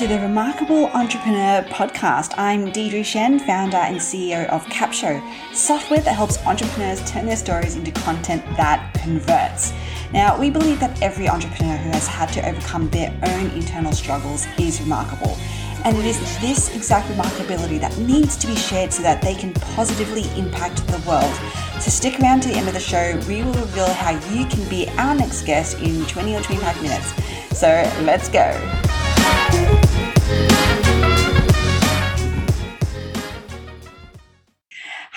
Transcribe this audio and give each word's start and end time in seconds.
to 0.00 0.08
the 0.08 0.18
Remarkable 0.20 0.86
Entrepreneur 0.94 1.60
podcast. 1.68 2.32
I'm 2.38 2.72
Deirdre 2.72 3.00
Tshien, 3.00 3.38
founder 3.38 3.76
and 3.76 3.98
CEO 3.98 4.48
of 4.48 4.64
CapShow, 4.68 5.20
software 5.54 6.00
that 6.00 6.14
helps 6.14 6.38
entrepreneurs 6.46 7.04
turn 7.04 7.26
their 7.26 7.36
stories 7.36 7.76
into 7.76 7.90
content 7.90 8.42
that 8.56 8.94
converts. 8.94 9.74
Now, 10.10 10.40
we 10.40 10.48
believe 10.48 10.80
that 10.80 11.02
every 11.02 11.28
entrepreneur 11.28 11.76
who 11.76 11.90
has 11.90 12.08
had 12.08 12.32
to 12.32 12.48
overcome 12.48 12.88
their 12.88 13.14
own 13.24 13.50
internal 13.50 13.92
struggles 13.92 14.46
is 14.58 14.80
remarkable. 14.80 15.36
And 15.84 15.94
it 15.98 16.06
is 16.06 16.18
this 16.40 16.74
exact 16.74 17.06
remarkability 17.10 17.78
that 17.80 17.94
needs 17.98 18.38
to 18.38 18.46
be 18.46 18.56
shared 18.56 18.94
so 18.94 19.02
that 19.02 19.20
they 19.20 19.34
can 19.34 19.52
positively 19.52 20.22
impact 20.38 20.78
the 20.86 20.98
world. 21.06 21.34
So 21.78 21.90
stick 21.90 22.18
around 22.20 22.40
to 22.44 22.48
the 22.48 22.54
end 22.54 22.68
of 22.68 22.72
the 22.72 22.80
show. 22.80 23.20
We 23.28 23.42
will 23.42 23.52
reveal 23.52 23.92
how 23.92 24.12
you 24.32 24.46
can 24.46 24.66
be 24.70 24.88
our 24.96 25.14
next 25.14 25.42
guest 25.42 25.78
in 25.80 26.06
20 26.06 26.36
or 26.36 26.40
25 26.40 26.82
minutes. 26.82 27.12
So 27.58 27.68
let's 28.02 28.30
go. 28.30 28.56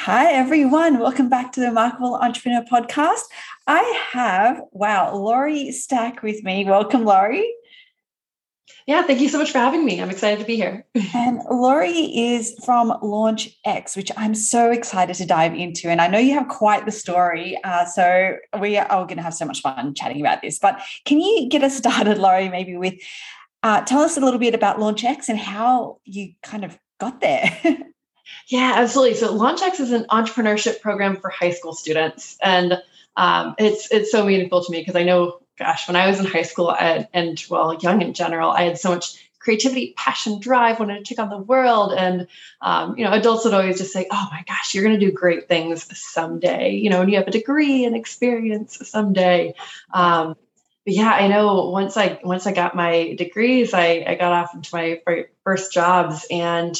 Hi, 0.06 0.34
everyone. 0.34 1.00
Welcome 1.00 1.30
back 1.30 1.54
to 1.54 1.62
the 1.62 1.68
Remarkable 1.68 2.16
Entrepreneur 2.16 2.66
Podcast. 2.70 3.22
I 3.68 4.02
have, 4.12 4.62
wow, 4.74 5.16
Laurie 5.16 5.70
Stach 5.70 6.22
with 6.22 6.44
me. 6.44 6.66
Welcome, 6.66 7.06
Laurie. 7.06 7.50
Yeah, 8.86 9.04
thank 9.04 9.22
you 9.22 9.30
so 9.30 9.38
much 9.38 9.52
for 9.52 9.60
having 9.60 9.86
me. 9.86 10.02
I'm 10.02 10.10
excited 10.10 10.40
to 10.40 10.46
be 10.46 10.58
here. 10.58 10.86
and 11.16 11.40
Laurie 11.50 12.12
is 12.18 12.54
from 12.66 12.92
LaunchX, 13.02 13.96
which 13.96 14.12
I'm 14.18 14.36
so 14.36 14.72
excited 14.72 15.16
to 15.16 15.26
dive 15.26 15.54
into. 15.54 15.88
And 15.88 16.02
I 16.02 16.08
know 16.08 16.20
you 16.20 16.34
have 16.34 16.50
quite 16.50 16.86
the 16.86 16.92
story. 16.92 17.58
Uh, 17.64 17.86
so 17.86 18.36
we 18.60 18.78
are 18.78 19.06
going 19.06 19.16
to 19.16 19.24
have 19.24 19.34
so 19.34 19.46
much 19.46 19.62
fun 19.62 19.94
chatting 19.94 20.20
about 20.20 20.42
this. 20.42 20.60
But 20.60 20.82
can 21.06 21.22
you 21.22 21.48
get 21.50 21.64
us 21.64 21.78
started, 21.84 22.18
Laurie, 22.18 22.50
maybe 22.50 22.76
with 22.76 22.96
uh, 23.64 23.82
tell 23.82 24.02
us 24.02 24.18
a 24.18 24.20
little 24.20 24.40
bit 24.40 24.54
about 24.54 24.78
LaunchX 24.78 25.30
and 25.30 25.40
how 25.40 26.00
you 26.06 26.34
kind 26.44 26.64
of 26.64 26.78
got 27.00 27.22
there? 27.22 27.60
Yeah, 28.48 28.74
absolutely. 28.76 29.16
So 29.16 29.34
LaunchX 29.34 29.80
is 29.80 29.92
an 29.92 30.06
entrepreneurship 30.06 30.82
program 30.82 31.18
for 31.18 31.30
high 31.30 31.52
school 31.52 31.74
students, 31.74 32.38
and 32.42 32.82
um, 33.16 33.56
it's 33.58 33.92
it's 33.92 34.12
so 34.12 34.26
meaningful 34.26 34.64
to 34.64 34.72
me 34.72 34.80
because 34.80 34.96
I 34.96 35.04
know, 35.04 35.40
gosh, 35.58 35.88
when 35.88 35.96
I 35.96 36.08
was 36.08 36.20
in 36.20 36.26
high 36.26 36.44
school 36.44 36.70
I, 36.70 37.08
and 37.14 37.42
well, 37.50 37.76
young 37.76 38.02
in 38.02 38.14
general, 38.14 38.52
I 38.52 38.64
had 38.64 38.78
so 38.78 38.90
much 38.90 39.30
creativity, 39.40 39.94
passion, 39.98 40.40
drive, 40.40 40.80
wanted 40.80 40.98
to 40.98 41.04
take 41.04 41.20
on 41.20 41.30
the 41.30 41.38
world, 41.38 41.94
and 41.94 42.28
um, 42.62 42.98
you 42.98 43.04
know, 43.04 43.12
adults 43.12 43.46
would 43.46 43.54
always 43.54 43.78
just 43.78 43.94
say, 43.94 44.08
"Oh 44.12 44.28
my 44.32 44.44
gosh, 44.48 44.74
you're 44.74 44.84
going 44.84 45.00
to 45.00 45.06
do 45.06 45.12
great 45.12 45.48
things 45.48 45.86
someday," 45.98 46.72
you 46.72 46.90
know, 46.90 47.02
and 47.02 47.12
you 47.12 47.18
have 47.18 47.28
a 47.28 47.32
degree 47.32 47.86
and 47.86 47.96
experience 47.96 48.78
someday. 48.90 49.54
Um, 49.94 50.36
but 50.86 50.94
yeah, 50.94 51.12
I 51.12 51.28
know 51.28 51.70
once 51.70 51.96
I 51.96 52.20
once 52.24 52.46
I 52.46 52.54
got 52.54 52.76
my 52.76 53.16
degrees, 53.18 53.74
I, 53.74 54.04
I 54.06 54.16
got 54.16 54.34
off 54.34 54.54
into 54.54 54.70
my 54.74 55.02
first 55.44 55.72
jobs 55.72 56.26
and 56.30 56.76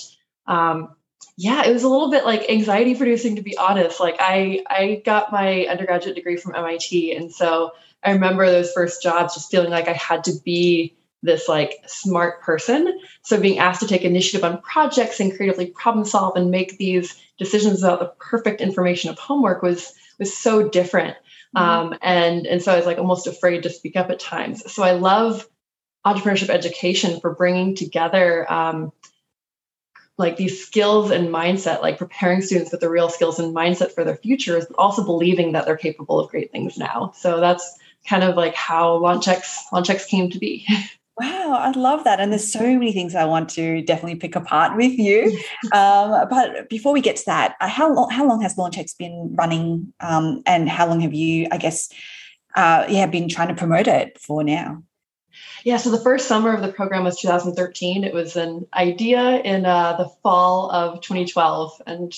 um, 0.46 0.96
yeah, 1.38 1.66
it 1.66 1.74
was 1.74 1.84
a 1.84 1.90
little 1.90 2.12
bit 2.12 2.26
like 2.26 2.50
anxiety 2.50 2.96
producing 2.96 3.38
to 3.38 3.42
be 3.42 3.58
honest. 3.58 4.00
Like 4.00 4.18
I 4.20 4.64
I 4.70 5.02
got 5.06 5.32
my 5.32 5.66
undergraduate 5.70 6.16
degree 6.16 6.38
from 6.38 6.56
MIT 6.56 7.16
and 7.16 7.32
so 7.34 7.72
I 8.04 8.12
remember 8.12 8.46
those 8.46 8.74
first 8.74 9.02
jobs 9.02 9.36
just 9.36 9.50
feeling 9.50 9.72
like 9.72 9.88
I 9.88 9.94
had 9.94 10.26
to 10.26 10.34
be 10.44 10.96
this 11.22 11.48
like 11.48 11.80
smart 11.88 12.42
person. 12.42 13.00
So 13.22 13.40
being 13.40 13.58
asked 13.58 13.80
to 13.80 13.88
take 13.88 14.04
initiative 14.04 14.44
on 14.44 14.62
projects 14.62 15.22
and 15.22 15.34
creatively 15.34 15.68
problem 15.68 16.06
solve 16.06 16.36
and 16.36 16.52
make 16.52 16.78
these 16.78 17.16
decisions 17.38 17.82
about 17.82 18.00
the 18.00 18.14
perfect 18.20 18.60
information 18.60 19.10
of 19.10 19.18
homework 19.18 19.64
was 19.64 19.94
was 20.20 20.38
so 20.38 20.68
different. 20.68 21.16
Mm-hmm. 21.56 21.94
Um, 21.94 22.00
and 22.02 22.48
and 22.48 22.62
so 22.62 22.74
I 22.74 22.78
was 22.78 22.86
like 22.86 22.98
almost 22.98 23.28
afraid 23.28 23.64
to 23.64 23.70
speak 23.70 23.96
up 23.96 24.10
at 24.10 24.20
times. 24.20 24.72
So 24.72 24.84
I 24.84 24.92
love 24.92 25.48
entrepreneurship 26.06 26.50
education 26.50 27.20
for 27.20 27.34
bringing 27.34 27.76
together 27.76 28.52
um, 28.52 28.92
like 30.18 30.38
these 30.38 30.66
skills 30.66 31.12
and 31.12 31.30
mindset, 31.30 31.82
like 31.82 31.98
preparing 31.98 32.42
students 32.42 32.72
with 32.72 32.82
the 32.82 32.90
real 32.90 33.10
skills 33.10 33.40
and 33.40 33.56
mindset 33.56 33.92
for 33.92 34.04
their 34.04 34.18
futures, 34.18 34.66
but 34.66 34.78
also 34.78 35.04
believing 35.04 35.54
that 35.54 35.66
they're 35.66 35.78
capable 35.78 36.20
of 36.20 36.30
great 36.30 36.52
things 36.52 36.78
now. 36.78 37.14
So 37.16 37.40
that's 37.40 37.80
kind 38.08 38.24
of 38.24 38.36
like 38.36 38.56
how 38.56 39.00
LaunchX 39.00 39.70
LaunchX 39.72 40.08
came 40.08 40.30
to 40.32 40.40
be. 40.40 40.68
Wow, 41.18 41.58
I 41.60 41.72
love 41.72 42.04
that. 42.06 42.20
And 42.20 42.32
there's 42.32 42.52
so 42.52 42.60
many 42.60 42.92
things 42.92 43.14
I 43.14 43.26
want 43.26 43.50
to 43.50 43.84
definitely 43.84 44.16
pick 44.16 44.36
apart 44.36 44.76
with 44.76 44.98
you. 44.98 45.40
Um, 45.72 46.28
but 46.30 46.70
before 46.70 46.94
we 46.94 47.02
get 47.02 47.16
to 47.18 47.24
that, 47.26 47.56
uh, 47.62 47.68
how 47.68 47.92
long, 47.92 48.10
how 48.10 48.28
long 48.28 48.42
has 48.42 48.56
LaunchX 48.56 48.98
been 48.98 49.34
running 49.38 49.94
um, 50.02 50.44
and 50.46 50.68
how 50.68 50.86
long 50.88 51.00
have 51.00 51.14
you, 51.14 51.48
I 51.52 51.58
guess, 51.58 51.90
uh, 52.56 52.86
yeah, 52.90 53.06
been 53.08 53.30
trying 53.30 53.48
to 53.48 53.56
promote 53.56 53.88
it 53.88 54.20
for 54.20 54.44
now? 54.44 54.84
Yeah, 55.64 55.78
so 55.78 55.90
the 55.90 56.00
first 56.00 56.28
summer 56.28 56.54
of 56.54 56.62
the 56.62 56.72
program 56.72 57.06
was 57.06 57.20
2013. 57.20 58.04
It 58.04 58.14
was 58.14 58.36
an 58.36 58.68
idea 58.74 59.40
in 59.40 59.66
uh, 59.66 59.94
the 59.98 60.10
fall 60.22 60.70
of 60.70 61.02
2012 61.02 61.82
and 61.88 62.14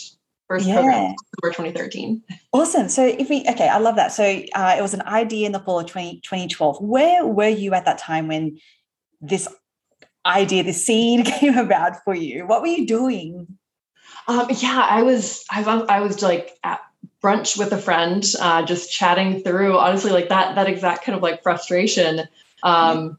first 0.48 0.68
yeah. 0.68 0.76
program 0.76 1.16
summer 1.42 1.54
2013. 1.54 2.24
Awesome. 2.52 2.90
So 2.90 3.06
if 3.06 3.30
we, 3.30 3.46
okay, 3.48 3.70
I 3.70 3.78
love 3.78 3.96
that. 3.96 4.12
So 4.12 4.24
uh, 4.24 4.76
it 4.78 4.82
was 4.82 4.94
an 4.94 5.04
idea 5.04 5.46
in 5.46 5.52
the 5.52 5.60
fall 5.60 5.80
of 5.80 5.88
20, 5.88 6.22
2012. 6.22 6.82
Where 6.82 7.26
were 7.26 7.48
you 7.48 7.74
at 7.74 7.86
that 7.86 8.00
time 8.00 8.28
when 8.28 8.60
this 9.22 9.48
idea, 10.26 10.64
this 10.64 10.86
seed 10.86 11.26
came 11.40 11.58
about 11.58 12.04
for 12.04 12.16
you? 12.16 12.46
What 12.46 12.62
were 12.62 12.68
you 12.68 12.86
doing? 12.86 13.48
Um, 14.28 14.48
yeah, 14.50 14.86
I 14.90 15.04
was, 15.04 15.46
I 15.52 15.62
was, 15.62 15.88
I 15.88 16.00
was 16.00 16.22
like 16.22 16.58
at 16.64 16.82
brunch 17.24 17.58
with 17.58 17.72
a 17.72 17.78
friend, 17.78 18.24
uh, 18.40 18.64
just 18.64 18.92
chatting 18.92 19.42
through 19.42 19.78
honestly 19.78 20.12
like 20.12 20.30
that, 20.30 20.56
that 20.56 20.68
exact 20.68 21.04
kind 21.04 21.16
of 21.16 21.24
like 21.24 21.44
frustration 21.44 22.28
um, 22.64 23.18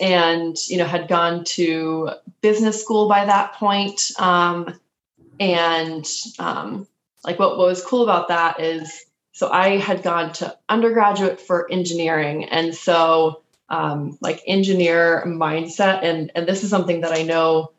and 0.00 0.56
you 0.68 0.76
know 0.76 0.84
had 0.84 1.08
gone 1.08 1.44
to 1.44 2.10
business 2.40 2.82
school 2.82 3.08
by 3.08 3.24
that 3.24 3.54
point. 3.54 4.10
Um, 4.18 4.78
and 5.40 6.06
um, 6.38 6.86
like 7.24 7.38
what, 7.38 7.56
what 7.56 7.68
was 7.68 7.84
cool 7.84 8.02
about 8.02 8.28
that 8.28 8.60
is 8.60 9.04
so 9.32 9.50
I 9.50 9.78
had 9.78 10.02
gone 10.02 10.32
to 10.34 10.56
undergraduate 10.68 11.40
for 11.40 11.70
engineering, 11.70 12.44
and 12.44 12.74
so 12.74 13.41
um, 13.72 14.18
like 14.20 14.42
engineer 14.46 15.24
mindset, 15.26 16.04
and 16.04 16.30
and 16.34 16.46
this 16.46 16.62
is 16.62 16.70
something 16.70 17.00
that 17.00 17.12
I 17.12 17.22
know 17.22 17.72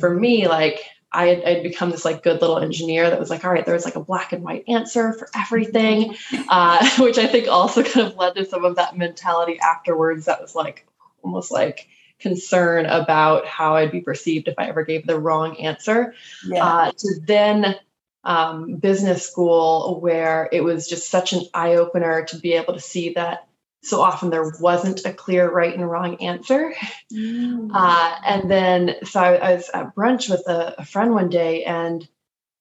for 0.00 0.12
me 0.12 0.48
like 0.48 0.80
I 1.12 1.28
had 1.28 1.44
I'd 1.44 1.62
become 1.62 1.90
this 1.90 2.04
like 2.04 2.22
good 2.24 2.40
little 2.40 2.58
engineer 2.58 3.08
that 3.08 3.18
was 3.18 3.30
like, 3.30 3.44
all 3.44 3.52
right, 3.52 3.64
there's 3.64 3.84
like 3.84 3.94
a 3.94 4.04
black 4.04 4.32
and 4.32 4.42
white 4.42 4.64
answer 4.68 5.12
for 5.12 5.30
everything, 5.34 6.16
uh, 6.48 6.86
which 6.98 7.16
I 7.16 7.26
think 7.28 7.48
also 7.48 7.82
kind 7.82 8.08
of 8.08 8.16
led 8.16 8.34
to 8.34 8.44
some 8.44 8.64
of 8.64 8.76
that 8.76 8.98
mentality 8.98 9.58
afterwards 9.60 10.26
that 10.26 10.42
was 10.42 10.54
like 10.54 10.86
almost 11.22 11.50
like 11.50 11.88
concern 12.18 12.86
about 12.86 13.46
how 13.46 13.76
I'd 13.76 13.92
be 13.92 14.00
perceived 14.00 14.48
if 14.48 14.54
I 14.58 14.68
ever 14.68 14.84
gave 14.84 15.06
the 15.06 15.18
wrong 15.18 15.56
answer. 15.58 16.14
Yeah. 16.44 16.64
Uh, 16.64 16.92
to 16.92 17.20
then 17.24 17.76
um, 18.24 18.76
business 18.76 19.24
school 19.24 20.00
where 20.00 20.48
it 20.50 20.64
was 20.64 20.88
just 20.88 21.08
such 21.08 21.32
an 21.32 21.42
eye 21.54 21.76
opener 21.76 22.24
to 22.24 22.38
be 22.38 22.54
able 22.54 22.74
to 22.74 22.80
see 22.80 23.12
that 23.12 23.46
so 23.86 24.00
often 24.00 24.30
there 24.30 24.50
wasn't 24.60 25.04
a 25.04 25.12
clear 25.12 25.50
right 25.50 25.72
and 25.72 25.88
wrong 25.88 26.16
answer. 26.16 26.74
Mm. 27.12 27.70
Uh, 27.72 28.16
and 28.24 28.50
then, 28.50 28.96
so 29.04 29.20
I, 29.20 29.34
I, 29.36 29.54
was 29.54 29.70
at 29.72 29.94
brunch 29.94 30.28
with 30.28 30.46
a, 30.48 30.74
a, 30.78 30.84
friend 30.84 31.12
one 31.12 31.28
day, 31.28 31.64
and 31.64 32.06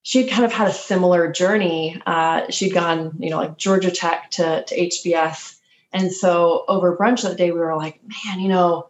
she'd 0.03 0.30
kind 0.30 0.46
of 0.46 0.53
had 0.53 0.68
a 0.68 0.74
similar 0.74 1.31
journey. 1.31 2.00
Uh, 2.06 2.50
she'd 2.50 2.74
gone, 2.74 3.16
you 3.19 3.31
know, 3.31 3.38
like 3.38 3.58
Georgia 3.58 3.90
Tech 3.90 4.30
to, 4.31 4.63
to 4.66 4.78
HBS. 4.78 5.58
And 5.91 6.13
so 6.13 6.63
over 6.68 6.96
brunch 6.96 7.24
that 7.24 7.38
day, 7.38 7.52
we 7.52 7.59
were 7.59 7.75
like, 7.75 8.00
man, 8.03 8.40
you 8.40 8.50
know, 8.50 8.90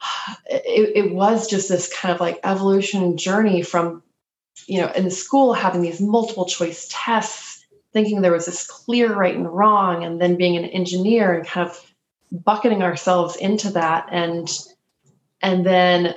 it, 0.46 1.04
it 1.04 1.14
was 1.14 1.48
just 1.48 1.68
this 1.68 1.92
kind 1.92 2.14
of 2.14 2.20
like 2.20 2.40
evolution 2.44 3.18
journey 3.18 3.62
from, 3.62 4.02
you 4.66 4.80
know, 4.80 4.90
in 4.92 5.10
school 5.10 5.52
having 5.52 5.82
these 5.82 6.00
multiple 6.00 6.46
choice 6.46 6.88
tests 6.90 7.51
thinking 7.92 8.20
there 8.20 8.32
was 8.32 8.46
this 8.46 8.66
clear 8.66 9.14
right 9.14 9.36
and 9.36 9.52
wrong, 9.52 10.04
and 10.04 10.20
then 10.20 10.36
being 10.36 10.56
an 10.56 10.64
engineer 10.64 11.34
and 11.34 11.46
kind 11.46 11.68
of 11.68 11.92
bucketing 12.32 12.82
ourselves 12.82 13.36
into 13.36 13.70
that 13.70 14.08
and 14.10 14.50
and 15.42 15.66
then 15.66 16.14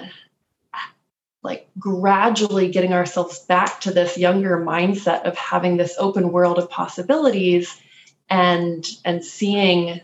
like 1.44 1.68
gradually 1.78 2.70
getting 2.70 2.94
ourselves 2.94 3.40
back 3.40 3.82
to 3.82 3.92
this 3.92 4.18
younger 4.18 4.58
mindset 4.58 5.24
of 5.24 5.38
having 5.38 5.78
this 5.78 5.96
open 6.00 6.32
world 6.32 6.58
of 6.58 6.70
possibilities 6.70 7.80
and 8.30 8.88
and 9.04 9.24
seeing 9.24 10.00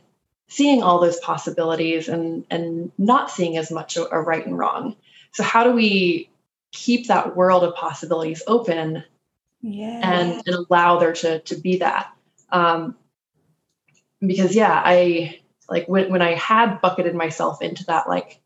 seeing 0.47 0.83
all 0.83 0.99
those 0.99 1.19
possibilities 1.19 2.09
and 2.09 2.45
and 2.51 2.91
not 2.97 3.31
seeing 3.31 3.55
as 3.57 3.71
much 3.71 3.95
a, 3.95 4.13
a 4.13 4.21
right 4.21 4.45
and 4.45 4.57
wrong. 4.57 4.95
So 5.31 5.43
how 5.43 5.63
do 5.63 5.71
we 5.71 6.29
keep 6.71 7.07
that 7.07 7.35
world 7.35 7.63
of 7.63 7.75
possibilities 7.75 8.43
open 8.47 9.03
yeah. 9.61 9.99
and, 10.03 10.43
and 10.45 10.55
allow 10.55 10.99
there 10.99 11.13
to, 11.13 11.39
to 11.39 11.55
be 11.55 11.77
that. 11.77 12.13
Um, 12.51 12.95
because 14.19 14.55
yeah, 14.55 14.81
I 14.83 15.39
like 15.69 15.87
when, 15.87 16.11
when 16.11 16.21
I 16.21 16.35
had 16.35 16.81
bucketed 16.81 17.15
myself 17.15 17.61
into 17.61 17.85
that, 17.85 18.07
like 18.07 18.39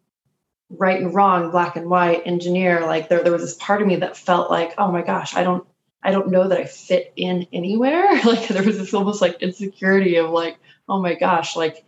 right 0.70 1.02
and 1.02 1.14
wrong, 1.14 1.52
black 1.52 1.76
and 1.76 1.90
white 1.90 2.24
engineer, 2.26 2.82
like 2.82 3.10
there, 3.10 3.24
there 3.24 3.34
was 3.34 3.42
this 3.42 3.56
part 3.56 3.82
of 3.82 3.88
me 3.88 3.98
that 3.98 4.18
felt 4.18 4.50
like, 4.50 4.76
oh 4.78 4.92
my 4.92 5.02
gosh, 5.02 5.36
I 5.36 5.44
don't, 5.44 5.66
I 6.02 6.12
don't 6.12 6.30
know 6.30 6.48
that 6.48 6.60
I 6.60 6.66
fit 6.66 7.12
in 7.16 7.48
anywhere. 7.52 8.22
like 8.26 8.48
there 8.48 8.64
was 8.64 8.78
this 8.78 8.94
almost 8.94 9.22
like 9.22 9.42
insecurity 9.42 10.18
of 10.18 10.30
like, 10.30 10.58
oh 10.88 11.02
my 11.02 11.16
gosh, 11.16 11.56
like 11.56 11.84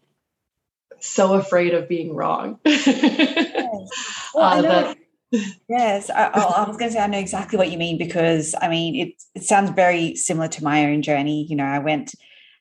so 0.99 1.35
afraid 1.35 1.73
of 1.73 1.87
being 1.87 2.15
wrong. 2.15 2.59
yes. 2.65 4.31
Well, 4.33 4.65
uh, 4.65 4.95
yes, 5.31 6.09
I, 6.09 6.27
I 6.27 6.67
was 6.67 6.77
going 6.77 6.89
to 6.89 6.93
say 6.93 6.99
I 6.99 7.07
know 7.07 7.19
exactly 7.19 7.57
what 7.57 7.71
you 7.71 7.77
mean 7.77 7.97
because 7.97 8.55
I 8.61 8.67
mean 8.67 8.95
it. 8.95 9.23
It 9.35 9.43
sounds 9.43 9.71
very 9.71 10.15
similar 10.15 10.47
to 10.49 10.63
my 10.63 10.85
own 10.85 11.01
journey. 11.01 11.45
You 11.49 11.55
know, 11.55 11.65
I 11.65 11.79
went 11.79 12.13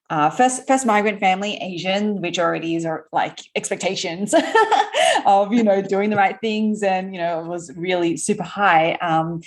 uh, 0.09 0.31
first 0.31 0.67
first 0.67 0.87
migrant 0.87 1.21
family, 1.21 1.57
Asian, 1.57 2.21
which 2.21 2.39
already 2.39 2.77
is 2.77 2.87
like 3.13 3.41
expectations 3.57 4.35
of 5.27 5.53
you 5.53 5.65
know 5.65 5.83
doing 5.83 6.11
the 6.11 6.17
right 6.17 6.39
things, 6.41 6.83
and 6.83 7.15
you 7.15 7.21
know 7.21 7.41
it 7.41 7.47
was 7.47 7.73
really 7.77 8.17
super 8.17 8.45
high. 8.45 8.95
Um, 8.95 9.43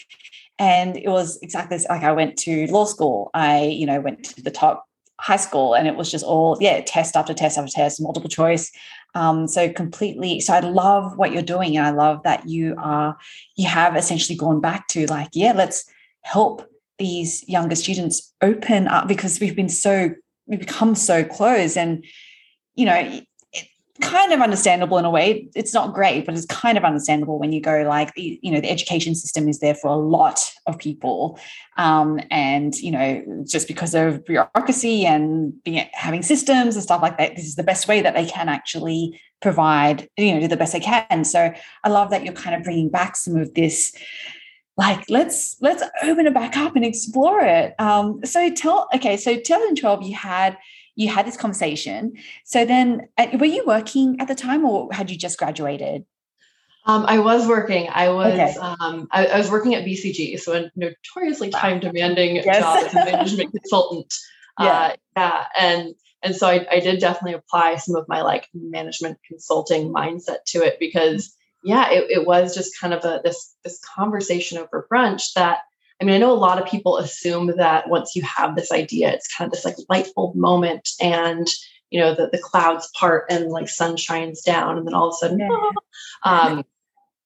and 0.57 0.98
it 0.98 1.07
was 1.07 1.39
exactly 1.42 1.77
like 1.89 2.04
I 2.04 2.12
went 2.12 2.38
to 2.39 2.68
law 2.68 2.86
school. 2.86 3.31
I 3.33 3.63
you 3.63 3.86
know 3.86 4.01
went 4.01 4.24
to 4.25 4.42
the 4.42 4.51
top 4.51 4.86
high 5.19 5.38
school, 5.38 5.75
and 5.75 5.88
it 5.88 5.95
was 5.95 6.12
just 6.12 6.25
all 6.25 6.57
yeah 6.60 6.81
test 6.81 7.15
after 7.15 7.33
test 7.33 7.57
after 7.57 7.72
test, 7.72 8.01
multiple 8.01 8.30
choice. 8.30 8.72
Um, 9.15 9.47
so 9.47 9.71
completely. 9.71 10.39
So 10.39 10.53
I 10.53 10.59
love 10.59 11.17
what 11.17 11.31
you're 11.31 11.41
doing, 11.41 11.77
and 11.77 11.85
I 11.85 11.91
love 11.91 12.23
that 12.23 12.47
you 12.47 12.75
are 12.77 13.17
you 13.56 13.67
have 13.67 13.95
essentially 13.95 14.38
gone 14.38 14.61
back 14.61 14.88
to 14.89 15.06
like 15.07 15.29
yeah, 15.33 15.53
let's 15.53 15.85
help 16.21 16.69
these 17.00 17.47
younger 17.47 17.75
students 17.75 18.33
open 18.41 18.88
up 18.88 19.07
because 19.07 19.39
we've 19.39 19.56
been 19.56 19.69
so 19.69 20.11
we've 20.45 20.59
become 20.59 20.95
so 20.95 21.23
close 21.23 21.77
and 21.77 22.06
you 22.75 22.85
know 22.85 23.21
kind 24.01 24.34
of 24.34 24.42
understandable 24.42 24.98
in 24.98 25.06
a 25.06 25.10
way. 25.10 25.50
It's 25.56 25.74
not 25.74 25.94
great 25.94 26.25
but 26.25 26.36
it's 26.36 26.46
kind 26.46 26.78
of 26.78 26.84
understandable 26.84 27.40
when 27.40 27.51
you 27.51 27.62
go 27.62 27.84
like 27.88 28.12
you 28.16 28.51
know 28.51 28.62
the 28.62 28.69
education 28.69 29.16
system 29.16 29.48
is 29.48 29.60
there 29.60 29.75
for 29.75 29.88
a 29.88 29.96
lot 29.96 30.40
of 30.66 30.78
people. 30.78 31.40
Um, 31.78 32.19
and 32.30 32.75
you 32.75 32.92
know 32.92 33.44
just 33.48 33.68
because 33.68 33.96
of 33.96 34.25
bureaucracy 34.25 35.06
and 35.06 35.62
being, 35.63 35.88
having 35.94 36.24
systems 36.24 36.75
and 36.75 36.84
stuff 36.84 37.01
like 37.01 37.18
that 37.18 37.36
this 37.36 37.46
is 37.46 37.56
the 37.56 37.63
best 37.63 37.88
way 37.88 38.01
that 38.01 38.13
they 38.13 38.25
can 38.25 38.50
actually 38.50 39.19
provide 39.42 40.10
you 40.18 40.34
know 40.34 40.40
do 40.40 40.48
the 40.48 40.57
best 40.57 40.74
they 40.74 40.80
can. 40.80 41.24
So 41.24 41.54
i 41.84 41.90
love 41.90 42.10
that 42.12 42.24
you're 42.24 42.34
kind 42.34 42.56
of 42.56 42.63
bringing 42.63 42.90
back 42.90 43.16
some 43.16 43.36
of 43.36 43.54
this 43.54 43.94
like 44.80 45.04
let's 45.10 45.57
let's 45.60 45.84
open 46.04 46.25
it 46.25 46.34
back 46.34 46.56
up 46.56 46.75
and 46.78 46.86
explore 46.86 47.42
it. 47.42 47.75
Um, 47.80 48.24
so 48.24 48.50
tell 48.50 48.88
okay 48.96 49.18
so 49.18 49.36
2012 49.36 50.04
you 50.04 50.16
had 50.16 50.57
you 51.00 51.10
had 51.10 51.25
this 51.25 51.38
conversation 51.38 52.13
so 52.44 52.66
then 52.66 53.07
uh, 53.18 53.28
were 53.40 53.46
you 53.46 53.63
working 53.66 54.19
at 54.19 54.28
the 54.28 54.36
time 54.36 54.66
or 54.66 54.92
had 54.92 55.10
you 55.10 55.18
just 55.18 55.38
graduated 55.38 56.06
um, 56.86 57.06
I 57.07 57.19
was 57.19 57.46
working. 57.48 57.88
I 57.92 58.10
was 58.10 58.34
okay. 58.34 58.56
um, 58.60 59.07
I, 59.12 59.28
I, 59.28 59.38
was 59.38 59.51
working 59.51 59.75
at 59.75 59.86
BCG, 59.86 60.40
so 60.40 60.54
a 60.54 60.72
notoriously 60.75 61.50
time 61.50 61.80
demanding 61.80 62.38
yes. 62.38 62.60
job 62.60 62.84
as 62.84 62.94
a 62.94 62.96
management 63.12 63.51
consultant. 63.51 64.12
Yeah. 64.60 64.66
Uh, 64.66 64.96
yeah, 65.16 65.46
and 65.60 65.96
and 66.24 66.36
so 66.36 66.48
I, 66.48 66.66
I 66.72 66.80
did 66.80 67.00
definitely 67.00 67.34
apply 67.34 67.75
some 67.75 67.96
of 67.96 68.06
my 68.07 68.22
like 68.22 68.48
management 68.54 69.19
consulting 69.28 69.94
mindset 69.94 70.44
to 70.48 70.63
it 70.63 70.78
because 70.80 71.36
yeah, 71.63 71.92
it, 71.92 72.06
it 72.10 72.25
was 72.25 72.56
just 72.56 72.80
kind 72.80 72.94
of 72.94 73.04
a 73.06 73.22
this 73.24 73.56
this 73.63 73.80
conversation 73.96 74.57
over 74.57 74.88
brunch 74.92 75.34
that 75.36 75.60
I 76.01 76.06
mean, 76.06 76.16
I 76.16 76.18
know 76.18 76.31
a 76.31 76.34
lot 76.34 76.62
of 76.62 76.68
people 76.68 76.98
assume 76.98 77.54
that 77.57 77.90
once 77.90 78.16
you 78.16 78.22
have 78.22 78.56
this 78.56 78.72
idea, 78.72 79.12
it's 79.12 79.34
kind 79.34 79.48
of 79.48 79.51
this 79.51 79.66
like 79.66 79.75
light 79.90 80.07
bulb 80.16 80.36
moment 80.36 80.90
and 81.01 81.48
you 81.90 82.00
know 82.00 82.13
the, 82.13 82.30
the 82.31 82.38
clouds 82.38 82.90
part 82.98 83.25
and 83.30 83.50
like 83.50 83.68
sun 83.68 83.98
shines 83.98 84.42
down 84.42 84.78
and 84.78 84.86
then 84.86 84.94
all 84.94 85.10
of 85.10 85.13
a 85.13 85.18
sudden 85.18 85.40
yeah. 85.40 85.69
um, 86.24 86.63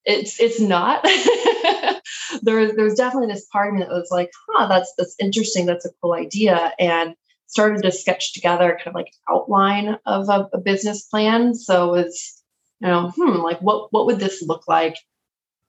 it's 0.06 0.40
it's 0.40 0.60
not. 0.60 1.06
There, 2.42 2.74
there's 2.74 2.96
definitely 2.96 3.31
this 3.31 3.46
part 3.52 3.68
of 3.68 3.75
me 3.75 3.81
that 3.81 3.90
was 3.90 4.10
like 4.10 4.31
huh 4.50 4.68
that's 4.68 4.92
that's 4.98 5.16
interesting. 5.20 5.68
That's 5.68 5.86
a 5.86 5.92
cool 6.02 6.14
idea. 6.14 6.74
And 6.80 7.16
started 7.46 7.84
to 7.84 7.92
sketch 7.92 8.34
together 8.34 8.80
kind 8.84 8.88
of 8.88 8.96
like 8.96 9.14
outline 9.30 9.98
of 10.06 10.30
a, 10.30 10.50
a 10.52 10.58
business 10.58 11.04
plan. 11.04 11.54
So 11.54 11.94
it's 11.94 12.42
you 12.80 12.88
know, 12.88 13.12
hmm, 13.12 13.38
like 13.38 13.60
what 13.62 13.94
what 13.94 14.08
would 14.08 14.20
this 14.20 14.42
look 14.42 14.68
like 14.68 14.98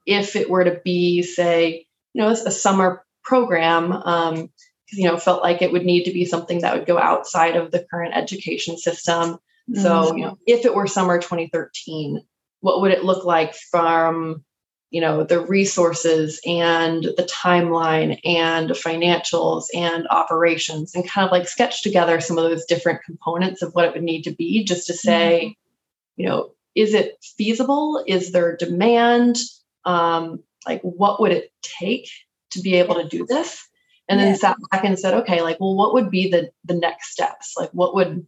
if 0.07 0.37
it 0.37 0.51
were 0.51 0.65
to 0.65 0.81
be, 0.85 1.23
say, 1.23 1.87
you 2.15 2.23
know, 2.23 2.29
a 2.29 2.51
summer 2.51 3.05
program? 3.23 3.93
Um, 3.93 4.51
you 4.93 5.09
know, 5.09 5.17
felt 5.17 5.43
like 5.43 5.61
it 5.61 5.73
would 5.73 5.85
need 5.85 6.05
to 6.05 6.13
be 6.13 6.25
something 6.25 6.61
that 6.61 6.75
would 6.77 6.87
go 6.87 6.99
outside 6.99 7.57
of 7.57 7.71
the 7.71 7.85
current 7.91 8.15
education 8.17 8.79
system. 8.79 9.39
Mm-hmm. 9.71 9.81
So, 9.81 10.15
you 10.15 10.25
know, 10.25 10.39
if 10.47 10.65
it 10.65 10.75
were 10.75 10.87
summer 10.87 11.19
2013, 11.19 12.23
what 12.61 12.81
would 12.81 12.93
it 12.93 13.05
look 13.05 13.25
like 13.25 13.55
from 13.55 14.45
you 14.91 15.01
know 15.01 15.25
the 15.25 15.41
resources 15.41 16.41
and 16.47 17.03
the 17.03 17.29
timeline 17.29 18.21
and 18.25 18.71
financials 18.71 19.65
and 19.75 20.07
operations 20.09 20.95
and 20.95 21.09
kind 21.09 21.25
of 21.25 21.33
like 21.33 21.49
sketch 21.49 21.83
together 21.83 22.21
some 22.21 22.39
of 22.39 22.45
those 22.45 22.65
different 22.67 23.03
components 23.03 23.61
of 23.61 23.73
what 23.73 23.87
it 23.87 23.93
would 23.93 24.05
need 24.05 24.23
to 24.23 24.31
be 24.31 24.63
just 24.63 24.87
to 24.87 24.95
say 24.95 25.47
mm-hmm. 25.47 26.23
you 26.23 26.29
know 26.29 26.55
is 26.75 26.95
it 26.95 27.17
feasible? 27.37 28.03
Is 28.07 28.33
there 28.33 28.57
demand? 28.57 29.39
Um, 29.85 30.43
like, 30.67 30.81
what 30.83 31.21
would 31.21 31.33
it 31.33 31.51
take 31.63 32.09
to 32.51 32.61
be 32.61 32.75
able 32.75 32.97
to 32.97 33.09
do 33.09 33.27
this? 33.27 33.67
And 34.09 34.21
then 34.21 34.29
yeah. 34.29 34.35
sat 34.35 34.57
back 34.71 34.85
and 34.85 34.99
said, 34.99 35.15
okay, 35.15 35.41
like, 35.41 35.59
well, 35.61 35.75
what 35.75 35.95
would 35.95 36.11
be 36.11 36.31
the 36.31 36.51
the 36.65 36.75
next 36.75 37.11
steps? 37.11 37.55
Like, 37.57 37.71
what 37.71 37.95
would, 37.95 38.27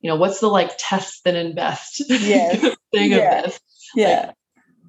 you 0.00 0.10
know, 0.10 0.16
what's 0.16 0.40
the 0.40 0.48
like 0.48 0.72
test 0.78 1.22
then 1.24 1.36
invest 1.36 2.02
yes. 2.08 2.60
thing 2.92 3.12
yeah. 3.12 3.38
of 3.38 3.44
this? 3.44 3.60
Yeah. 3.94 4.26
Like, 4.26 4.34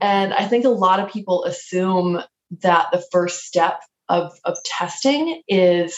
and 0.02 0.34
I 0.34 0.46
think 0.48 0.66
a 0.66 0.70
lot 0.70 1.00
of 1.00 1.12
people 1.12 1.46
assume 1.46 2.22
that 2.62 2.88
the 2.92 3.04
first 3.12 3.46
step 3.46 3.82
of 4.10 4.38
of 4.44 4.58
testing 4.64 5.42
is 5.48 5.98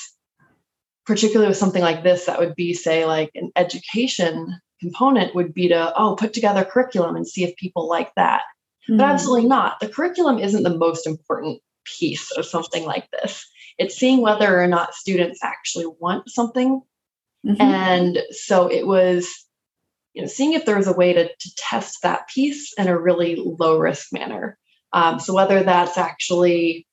particularly 1.06 1.50
with 1.50 1.57
something 1.57 1.81
like 1.81 2.04
this 2.04 2.25
that 2.25 2.40
would 2.40 2.56
be 2.56 2.74
say 2.74 3.06
like 3.06 3.31
an 3.36 3.51
education 3.56 4.60
component 4.81 5.33
would 5.36 5.54
be 5.54 5.69
to 5.69 5.94
oh 5.95 6.16
put 6.16 6.33
together 6.33 6.63
curriculum 6.63 7.16
and 7.16 7.28
see 7.28 7.44
if 7.44 7.56
people 7.56 7.88
like 7.88 8.13
that 8.16 8.44
mm-hmm. 8.88 8.98
but 8.98 9.06
absolutely 9.06 9.48
not 9.48 9.80
the 9.80 9.88
curriculum 9.88 10.39
isn't 10.39 10.63
the 10.63 10.78
most 10.78 11.07
important 11.07 11.62
piece 11.86 12.31
of 12.31 12.45
something 12.45 12.84
like 12.86 13.10
this 13.12 13.45
it's 13.78 13.95
seeing 13.95 14.22
whether 14.22 14.62
or 14.62 14.68
not 14.68 14.94
students 14.94 15.39
actually 15.44 15.86
want 16.00 16.30
something 16.30 16.81
mm-hmm. 17.45 17.62
and 17.62 18.19
so 18.31 18.68
it 18.68 18.86
was 18.86 19.45
you 20.13 20.22
know 20.22 20.28
seeing 20.28 20.54
if 20.54 20.66
there 20.66 20.78
was 20.78 20.88
a 20.88 20.94
way 20.94 21.13
to, 21.13 21.28
to 21.28 21.56
test 21.56 22.01
that 22.04 22.28
piece 22.28 22.74
in 22.74 22.88
a 22.88 22.98
really 22.98 23.36
low 23.36 23.78
risk 23.78 24.12
manner 24.12 24.57
um, 24.94 25.19
so 25.19 25.33
whether 25.33 25.63
that's 25.63 25.98
actually 25.98 26.86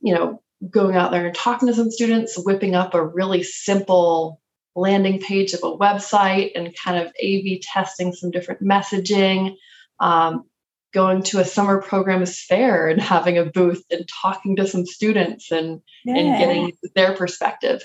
you 0.00 0.14
know 0.14 0.42
going 0.70 0.96
out 0.96 1.10
there 1.10 1.26
and 1.26 1.34
talking 1.34 1.68
to 1.68 1.74
some 1.74 1.90
students 1.90 2.38
whipping 2.44 2.74
up 2.74 2.94
a 2.94 3.04
really 3.04 3.42
simple 3.42 4.40
landing 4.74 5.20
page 5.20 5.52
of 5.52 5.60
a 5.62 5.76
website 5.76 6.52
and 6.54 6.74
kind 6.76 6.98
of 6.98 7.12
A 7.18 7.42
B 7.42 7.62
testing 7.62 8.12
some 8.12 8.30
different 8.30 8.62
messaging, 8.62 9.56
um, 10.00 10.44
going 10.92 11.22
to 11.22 11.38
a 11.38 11.44
summer 11.44 11.80
programs 11.80 12.40
fair 12.40 12.88
and 12.88 13.00
having 13.00 13.38
a 13.38 13.44
booth 13.44 13.82
and 13.90 14.06
talking 14.08 14.56
to 14.56 14.66
some 14.66 14.86
students 14.86 15.50
and, 15.50 15.80
yeah. 16.04 16.16
and 16.16 16.38
getting 16.38 16.72
their 16.94 17.14
perspective. 17.14 17.82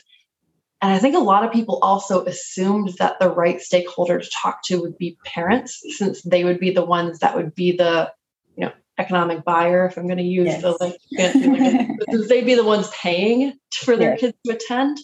And 0.82 0.94
I 0.94 1.00
think 1.00 1.16
a 1.16 1.20
lot 1.20 1.44
of 1.44 1.52
people 1.52 1.80
also 1.82 2.24
assumed 2.26 2.94
that 3.00 3.20
the 3.20 3.30
right 3.30 3.60
stakeholder 3.60 4.20
to 4.20 4.30
talk 4.30 4.62
to 4.66 4.82
would 4.82 4.98
be 4.98 5.18
parents, 5.26 5.82
since 5.98 6.22
they 6.22 6.44
would 6.44 6.60
be 6.60 6.72
the 6.72 6.86
ones 6.86 7.20
that 7.20 7.36
would 7.36 7.56
be 7.56 7.76
the, 7.76 8.12
you 8.56 8.66
know, 8.66 8.72
economic 9.00 9.44
buyer, 9.44 9.88
if 9.88 9.98
I'm 9.98 10.06
going 10.06 10.18
to 10.18 10.24
use 10.24 10.48
yes. 10.48 10.62
the 10.62 10.78
like, 10.80 12.28
they'd 12.30 12.46
be 12.46 12.56
the 12.56 12.64
ones 12.64 12.90
paying 12.90 13.54
for 13.74 13.96
their 13.96 14.12
yes. 14.12 14.20
kids 14.20 14.38
to 14.46 14.54
attend. 14.54 15.00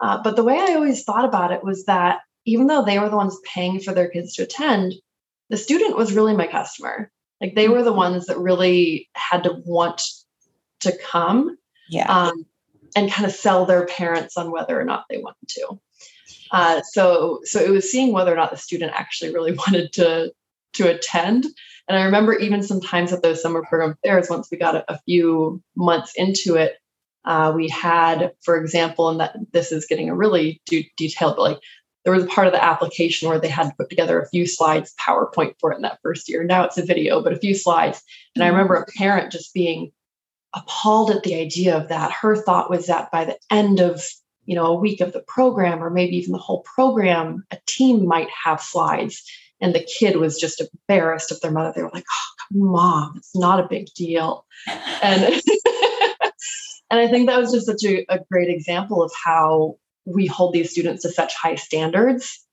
Uh, 0.00 0.22
but 0.22 0.36
the 0.36 0.44
way 0.44 0.58
I 0.58 0.74
always 0.74 1.04
thought 1.04 1.24
about 1.24 1.52
it 1.52 1.64
was 1.64 1.86
that 1.86 2.20
even 2.44 2.66
though 2.66 2.84
they 2.84 2.98
were 2.98 3.08
the 3.08 3.16
ones 3.16 3.38
paying 3.44 3.80
for 3.80 3.92
their 3.92 4.08
kids 4.08 4.34
to 4.34 4.42
attend, 4.42 4.94
the 5.50 5.56
student 5.56 5.96
was 5.96 6.12
really 6.12 6.36
my 6.36 6.46
customer. 6.46 7.10
Like 7.40 7.54
they 7.54 7.68
were 7.68 7.82
the 7.82 7.92
ones 7.92 8.26
that 8.26 8.38
really 8.38 9.08
had 9.14 9.44
to 9.44 9.60
want 9.64 10.02
to 10.80 10.96
come. 10.96 11.56
Yeah. 11.90 12.06
Um, 12.06 12.44
and 12.96 13.10
kind 13.10 13.26
of 13.26 13.34
sell 13.34 13.66
their 13.66 13.86
parents 13.86 14.36
on 14.36 14.50
whether 14.50 14.78
or 14.78 14.84
not 14.84 15.04
they 15.08 15.18
wanted 15.18 15.48
to. 15.48 15.80
Uh, 16.50 16.80
so 16.82 17.40
so 17.44 17.60
it 17.60 17.70
was 17.70 17.90
seeing 17.90 18.12
whether 18.12 18.32
or 18.32 18.36
not 18.36 18.50
the 18.50 18.56
student 18.56 18.92
actually 18.94 19.32
really 19.32 19.52
wanted 19.66 19.92
to 19.94 20.32
to 20.74 20.88
attend. 20.88 21.44
And 21.88 21.98
I 21.98 22.04
remember 22.04 22.34
even 22.34 22.62
sometimes 22.62 23.12
at 23.12 23.22
those 23.22 23.40
summer 23.40 23.62
program 23.62 23.96
fairs, 24.04 24.28
once 24.28 24.48
we 24.50 24.58
got 24.58 24.76
a, 24.76 24.92
a 24.92 24.98
few 25.00 25.62
months 25.74 26.12
into 26.14 26.56
it, 26.56 26.76
uh, 27.24 27.52
we 27.54 27.68
had, 27.68 28.32
for 28.42 28.56
example, 28.56 29.08
and 29.08 29.20
that 29.20 29.36
this 29.52 29.72
is 29.72 29.86
getting 29.86 30.10
a 30.10 30.14
really 30.14 30.60
de- 30.66 30.90
detailed, 30.96 31.36
but 31.36 31.42
like 31.42 31.60
there 32.08 32.14
was 32.14 32.24
a 32.24 32.28
part 32.28 32.46
of 32.46 32.54
the 32.54 32.64
application 32.64 33.28
where 33.28 33.38
they 33.38 33.50
had 33.50 33.64
to 33.64 33.74
put 33.76 33.90
together 33.90 34.18
a 34.18 34.26
few 34.30 34.46
slides, 34.46 34.94
PowerPoint 34.98 35.56
for 35.60 35.70
it 35.70 35.76
in 35.76 35.82
that 35.82 35.98
first 36.02 36.26
year. 36.26 36.42
Now 36.42 36.64
it's 36.64 36.78
a 36.78 36.82
video, 36.82 37.22
but 37.22 37.34
a 37.34 37.38
few 37.38 37.54
slides. 37.54 38.02
And 38.34 38.42
I 38.42 38.46
mm-hmm. 38.46 38.56
remember 38.56 38.76
a 38.76 38.86
parent 38.96 39.30
just 39.30 39.52
being 39.52 39.92
appalled 40.54 41.10
at 41.10 41.22
the 41.22 41.34
idea 41.34 41.76
of 41.76 41.88
that. 41.88 42.10
Her 42.10 42.34
thought 42.34 42.70
was 42.70 42.86
that 42.86 43.10
by 43.10 43.26
the 43.26 43.36
end 43.50 43.80
of 43.80 44.02
you 44.46 44.56
know 44.56 44.64
a 44.64 44.74
week 44.74 45.02
of 45.02 45.12
the 45.12 45.20
program, 45.20 45.84
or 45.84 45.90
maybe 45.90 46.16
even 46.16 46.32
the 46.32 46.38
whole 46.38 46.62
program, 46.62 47.44
a 47.50 47.58
team 47.66 48.06
might 48.06 48.30
have 48.30 48.62
slides. 48.62 49.22
And 49.60 49.74
the 49.74 49.86
kid 49.98 50.16
was 50.16 50.40
just 50.40 50.62
embarrassed 50.62 51.30
of 51.30 51.42
their 51.42 51.50
mother. 51.50 51.74
They 51.76 51.82
were 51.82 51.90
like, 51.92 52.06
"Oh, 52.10 52.44
mom, 52.52 53.16
it's 53.18 53.36
not 53.36 53.60
a 53.60 53.68
big 53.68 53.88
deal." 53.94 54.46
And 55.02 55.42
And 56.90 57.00
I 57.00 57.08
think 57.08 57.28
that 57.28 57.38
was 57.38 57.52
just 57.52 57.66
such 57.66 57.84
a, 57.84 58.04
a 58.08 58.20
great 58.30 58.48
example 58.48 59.02
of 59.02 59.12
how 59.24 59.76
we 60.14 60.26
hold 60.26 60.54
these 60.54 60.70
students 60.70 61.02
to 61.02 61.10
such 61.10 61.34
high 61.34 61.54
standards 61.54 62.44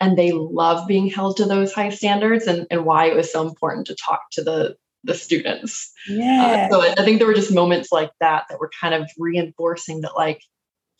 and 0.00 0.16
they 0.16 0.32
love 0.32 0.88
being 0.88 1.08
held 1.08 1.36
to 1.36 1.44
those 1.44 1.72
high 1.72 1.90
standards 1.90 2.46
and, 2.46 2.66
and 2.70 2.84
why 2.84 3.06
it 3.06 3.16
was 3.16 3.30
so 3.30 3.46
important 3.46 3.86
to 3.86 3.94
talk 3.94 4.22
to 4.32 4.42
the 4.42 4.76
the 5.04 5.14
students. 5.14 5.92
Yeah. 6.08 6.68
Uh, 6.70 6.74
so 6.74 6.82
I 6.82 7.04
think 7.04 7.18
there 7.18 7.26
were 7.26 7.34
just 7.34 7.54
moments 7.54 7.90
like 7.90 8.10
that 8.20 8.44
that 8.48 8.60
were 8.60 8.70
kind 8.80 8.94
of 8.94 9.08
reinforcing 9.18 10.02
that, 10.02 10.14
like, 10.14 10.42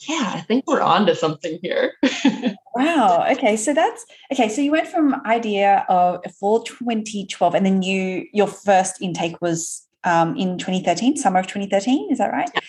yeah, 0.08 0.32
I 0.34 0.40
think 0.40 0.66
we're 0.66 0.80
on 0.80 1.04
to 1.06 1.14
something 1.14 1.58
here. 1.62 1.92
wow. 2.74 3.26
Okay. 3.32 3.56
So 3.58 3.74
that's 3.74 4.06
okay. 4.32 4.48
So 4.48 4.62
you 4.62 4.70
went 4.70 4.88
from 4.88 5.20
idea 5.26 5.84
of 5.90 6.24
for 6.38 6.64
2012, 6.64 7.54
and 7.54 7.66
then 7.66 7.82
you 7.82 8.26
your 8.32 8.46
first 8.46 9.02
intake 9.02 9.40
was 9.42 9.86
um, 10.04 10.36
in 10.36 10.56
2013, 10.56 11.18
summer 11.18 11.40
of 11.40 11.46
2013. 11.46 12.10
Is 12.10 12.16
that 12.18 12.32
right? 12.32 12.50
Yeah. 12.54 12.60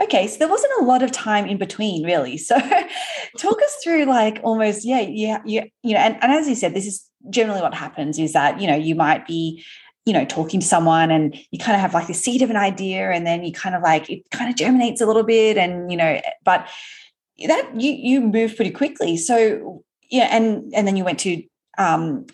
Okay, 0.00 0.28
so 0.28 0.38
there 0.38 0.48
wasn't 0.48 0.80
a 0.80 0.84
lot 0.84 1.02
of 1.02 1.10
time 1.10 1.46
in 1.46 1.58
between, 1.58 2.04
really. 2.04 2.36
So, 2.36 2.56
talk 3.38 3.62
us 3.62 3.76
through, 3.82 4.04
like, 4.04 4.40
almost, 4.44 4.84
yeah, 4.84 5.00
yeah, 5.00 5.42
you, 5.44 5.62
you 5.82 5.94
know, 5.94 6.00
and, 6.00 6.16
and 6.22 6.32
as 6.32 6.48
you 6.48 6.54
said, 6.54 6.72
this 6.72 6.86
is 6.86 7.08
generally 7.30 7.60
what 7.60 7.74
happens 7.74 8.18
is 8.18 8.32
that 8.32 8.60
you 8.60 8.66
know 8.66 8.76
you 8.76 8.94
might 8.94 9.26
be 9.26 9.64
you 10.06 10.12
know 10.12 10.24
talking 10.24 10.60
to 10.60 10.66
someone 10.66 11.10
and 11.10 11.36
you 11.50 11.58
kind 11.58 11.74
of 11.74 11.80
have 11.80 11.94
like 11.94 12.06
the 12.06 12.14
seed 12.14 12.42
of 12.42 12.50
an 12.50 12.56
idea 12.56 13.10
and 13.10 13.26
then 13.26 13.44
you 13.44 13.52
kind 13.52 13.74
of 13.74 13.82
like 13.82 14.08
it 14.08 14.22
kind 14.30 14.50
of 14.50 14.56
germinates 14.56 15.00
a 15.00 15.06
little 15.06 15.24
bit 15.24 15.58
and 15.58 15.90
you 15.90 15.96
know 15.96 16.20
but 16.44 16.68
that 17.46 17.70
you 17.74 17.92
you 17.92 18.20
move 18.20 18.56
pretty 18.56 18.70
quickly. 18.70 19.16
So 19.16 19.84
yeah 20.10 20.28
and 20.30 20.72
and 20.74 20.86
then 20.86 20.96
you 20.96 21.04
went 21.04 21.20
to 21.20 21.42
um 21.76 22.26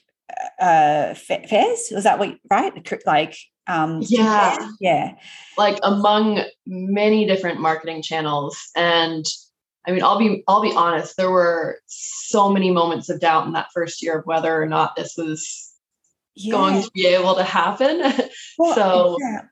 uh 0.61 1.15
fairs? 1.15 1.91
Was 1.93 2.05
that 2.05 2.19
what 2.19 2.37
right? 2.51 2.73
Like 3.07 3.37
um 3.67 4.01
yeah 4.03 4.69
yeah 4.81 5.15
like 5.57 5.79
among 5.83 6.43
many 6.67 7.27
different 7.27 7.61
marketing 7.61 8.03
channels 8.03 8.57
and 8.77 9.25
i 9.87 9.93
mean 9.93 10.03
i'll 10.03 10.19
be 10.19 10.45
i'll 10.49 10.63
be 10.63 10.73
honest 10.73 11.17
there 11.17 11.31
were 11.31 11.79
so 11.87 12.51
many 12.51 12.71
moments 12.71 13.09
of 13.09 13.21
doubt 13.21 13.47
in 13.47 13.53
that 13.53 13.69
first 13.73 14.03
year 14.03 14.19
of 14.19 14.27
whether 14.27 14.61
or 14.61 14.67
not 14.67 14.97
this 14.97 15.15
was 15.17 15.73
yeah. 16.35 16.53
going 16.53 16.83
to 16.83 16.91
be 16.93 17.07
able 17.07 17.35
to 17.35 17.45
happen 17.45 18.01
well, 18.59 18.75
so 18.75 19.17
yeah. 19.21 19.43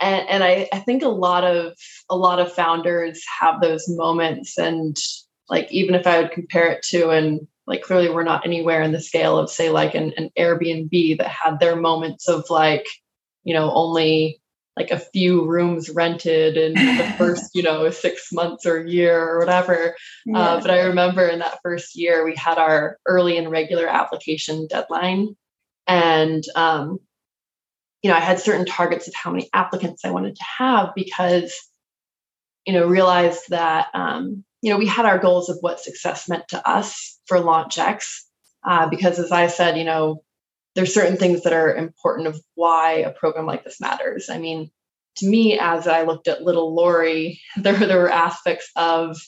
and, 0.00 0.28
and 0.28 0.44
I, 0.44 0.68
I 0.72 0.80
think 0.80 1.02
a 1.02 1.08
lot 1.08 1.44
of 1.44 1.74
a 2.08 2.16
lot 2.16 2.40
of 2.40 2.52
founders 2.52 3.22
have 3.40 3.60
those 3.60 3.84
moments 3.88 4.58
and 4.58 4.96
like 5.48 5.70
even 5.70 5.94
if 5.94 6.06
i 6.06 6.20
would 6.20 6.32
compare 6.32 6.66
it 6.66 6.82
to 6.84 7.10
and 7.10 7.46
like 7.66 7.82
clearly 7.82 8.10
we're 8.10 8.24
not 8.24 8.44
anywhere 8.44 8.82
in 8.82 8.92
the 8.92 9.00
scale 9.00 9.38
of 9.38 9.50
say 9.50 9.70
like 9.70 9.94
an, 9.94 10.12
an 10.16 10.30
airbnb 10.38 11.18
that 11.18 11.28
had 11.28 11.60
their 11.60 11.76
moments 11.76 12.28
of 12.28 12.44
like 12.50 12.86
you 13.44 13.54
know 13.54 13.72
only 13.72 14.40
like 14.76 14.90
a 14.90 14.98
few 14.98 15.46
rooms 15.46 15.90
rented 15.90 16.56
in 16.56 16.74
the 16.74 17.14
first 17.18 17.54
you 17.54 17.62
know 17.62 17.90
six 17.90 18.32
months 18.32 18.66
or 18.66 18.84
year 18.84 19.18
or 19.18 19.38
whatever 19.38 19.90
uh, 19.90 19.92
yeah. 20.26 20.38
uh, 20.38 20.60
but 20.60 20.70
i 20.70 20.80
remember 20.80 21.26
in 21.26 21.40
that 21.40 21.58
first 21.62 21.96
year 21.96 22.24
we 22.24 22.34
had 22.34 22.58
our 22.58 22.98
early 23.06 23.36
and 23.36 23.50
regular 23.50 23.86
application 23.86 24.66
deadline 24.68 25.36
and 25.86 26.44
um, 26.54 26.98
you 28.02 28.10
know 28.10 28.16
i 28.16 28.20
had 28.20 28.40
certain 28.40 28.66
targets 28.66 29.08
of 29.08 29.14
how 29.14 29.30
many 29.30 29.48
applicants 29.52 30.04
i 30.04 30.10
wanted 30.10 30.36
to 30.36 30.44
have 30.58 30.90
because 30.94 31.54
you 32.66 32.72
know 32.72 32.86
realized 32.86 33.44
that 33.50 33.88
um, 33.94 34.44
you 34.62 34.70
know 34.70 34.78
we 34.78 34.86
had 34.86 35.06
our 35.06 35.18
goals 35.18 35.48
of 35.48 35.58
what 35.60 35.80
success 35.80 36.28
meant 36.28 36.48
to 36.48 36.68
us 36.68 37.18
for 37.26 37.38
launchx 37.38 38.20
uh, 38.66 38.88
because 38.88 39.18
as 39.18 39.32
i 39.32 39.48
said 39.48 39.76
you 39.76 39.84
know 39.84 40.22
there's 40.74 40.94
certain 40.94 41.16
things 41.16 41.42
that 41.42 41.52
are 41.52 41.74
important 41.74 42.28
of 42.28 42.40
why 42.54 42.92
a 42.92 43.12
program 43.12 43.46
like 43.46 43.64
this 43.64 43.80
matters. 43.80 44.30
I 44.30 44.38
mean, 44.38 44.70
to 45.16 45.26
me, 45.26 45.58
as 45.58 45.86
I 45.86 46.02
looked 46.02 46.28
at 46.28 46.42
little 46.42 46.74
Laurie, 46.74 47.40
there, 47.56 47.74
there 47.74 47.98
were 47.98 48.10
aspects 48.10 48.70
of, 48.76 49.18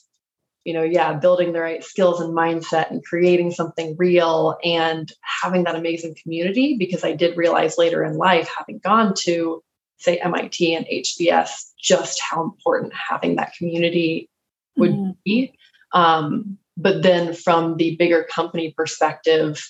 you 0.65 0.73
know, 0.73 0.83
yeah, 0.83 1.13
building 1.13 1.53
the 1.53 1.61
right 1.61 1.85
skills 1.85 2.21
and 2.21 2.35
mindset 2.35 2.91
and 2.91 3.05
creating 3.05 3.51
something 3.51 3.97
real 3.99 4.57
and 4.65 5.13
having 5.21 5.65
that 5.65 5.77
amazing 5.77 6.17
community. 6.23 6.77
Because 6.79 7.05
I 7.05 7.13
did 7.13 7.37
realize 7.37 7.77
later 7.77 8.03
in 8.03 8.17
life, 8.17 8.51
having 8.57 8.79
gone 8.79 9.13
to, 9.25 9.63
say, 9.99 10.17
MIT 10.17 10.75
and 10.75 10.87
HBS, 10.87 11.73
just 11.79 12.21
how 12.23 12.43
important 12.43 12.95
having 12.95 13.37
that 13.37 13.53
community 13.59 14.31
would 14.77 14.93
mm-hmm. 14.93 15.11
be. 15.25 15.55
Um, 15.93 16.59
but 16.77 17.03
then 17.03 17.35
from 17.35 17.77
the 17.77 17.97
bigger 17.97 18.25
company 18.25 18.75
perspective, 18.77 19.63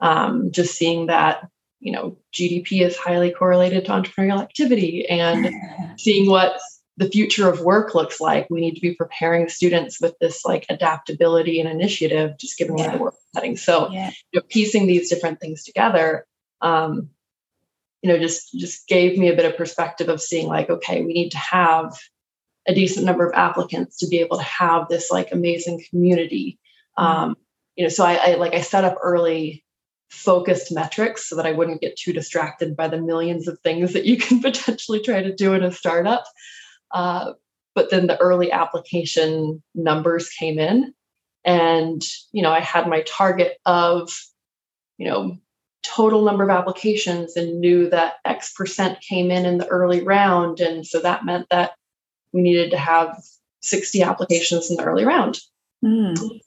um, 0.00 0.50
just 0.50 0.76
seeing 0.76 1.06
that 1.06 1.48
you 1.80 1.92
know 1.92 2.16
gdp 2.34 2.84
is 2.84 2.96
highly 2.96 3.30
correlated 3.30 3.84
to 3.84 3.92
entrepreneurial 3.92 4.40
activity 4.40 5.06
and 5.08 5.50
seeing 5.98 6.28
what 6.28 6.58
the 6.98 7.08
future 7.08 7.48
of 7.48 7.60
work 7.60 7.94
looks 7.94 8.20
like 8.20 8.48
we 8.48 8.60
need 8.60 8.74
to 8.74 8.80
be 8.80 8.94
preparing 8.94 9.48
students 9.48 10.00
with 10.00 10.14
this 10.20 10.44
like 10.44 10.64
adaptability 10.70 11.60
and 11.60 11.68
initiative 11.68 12.32
just 12.38 12.56
given 12.56 12.78
yeah. 12.78 12.86
where 12.86 12.96
the 12.96 13.02
work 13.02 13.14
setting 13.34 13.56
so 13.56 13.90
yeah. 13.90 14.10
you 14.32 14.40
know, 14.40 14.46
piecing 14.48 14.86
these 14.86 15.10
different 15.10 15.38
things 15.40 15.62
together 15.64 16.26
um, 16.62 17.10
you 18.02 18.10
know 18.10 18.18
just 18.18 18.52
just 18.54 18.88
gave 18.88 19.18
me 19.18 19.28
a 19.28 19.36
bit 19.36 19.44
of 19.44 19.56
perspective 19.56 20.08
of 20.08 20.20
seeing 20.20 20.46
like 20.46 20.70
okay 20.70 21.02
we 21.02 21.12
need 21.12 21.30
to 21.30 21.38
have 21.38 21.98
a 22.68 22.74
decent 22.74 23.06
number 23.06 23.26
of 23.26 23.34
applicants 23.34 23.98
to 23.98 24.08
be 24.08 24.18
able 24.18 24.38
to 24.38 24.42
have 24.42 24.88
this 24.88 25.10
like 25.10 25.32
amazing 25.32 25.82
community 25.90 26.58
mm-hmm. 26.98 27.04
um, 27.04 27.36
you 27.74 27.84
know 27.84 27.90
so 27.90 28.04
I, 28.04 28.14
I 28.14 28.34
like 28.36 28.54
i 28.54 28.60
set 28.62 28.84
up 28.84 28.96
early 29.02 29.64
focused 30.08 30.72
metrics 30.72 31.28
so 31.28 31.36
that 31.36 31.46
I 31.46 31.52
wouldn't 31.52 31.80
get 31.80 31.96
too 31.96 32.12
distracted 32.12 32.76
by 32.76 32.88
the 32.88 33.00
millions 33.00 33.48
of 33.48 33.58
things 33.60 33.92
that 33.92 34.04
you 34.04 34.16
can 34.18 34.40
potentially 34.40 35.00
try 35.00 35.22
to 35.22 35.34
do 35.34 35.54
in 35.54 35.62
a 35.62 35.72
startup. 35.72 36.24
Uh, 36.92 37.32
but 37.74 37.90
then 37.90 38.06
the 38.06 38.18
early 38.18 38.50
application 38.50 39.62
numbers 39.74 40.30
came 40.30 40.58
in, 40.58 40.94
and 41.44 42.02
you 42.32 42.42
know 42.42 42.50
I 42.50 42.60
had 42.60 42.88
my 42.88 43.02
target 43.02 43.58
of 43.66 44.10
you 44.96 45.06
know 45.06 45.36
total 45.82 46.24
number 46.24 46.42
of 46.42 46.50
applications 46.50 47.36
and 47.36 47.60
knew 47.60 47.90
that 47.90 48.14
X 48.24 48.52
percent 48.54 49.00
came 49.02 49.30
in 49.30 49.44
in 49.44 49.58
the 49.58 49.66
early 49.66 50.02
round, 50.02 50.60
and 50.60 50.86
so 50.86 51.00
that 51.00 51.26
meant 51.26 51.48
that 51.50 51.72
we 52.32 52.40
needed 52.40 52.70
to 52.70 52.78
have 52.78 53.14
60 53.60 54.02
applications 54.02 54.70
in 54.70 54.76
the 54.76 54.84
early 54.84 55.04
round. 55.04 55.38
Mm 55.84 56.40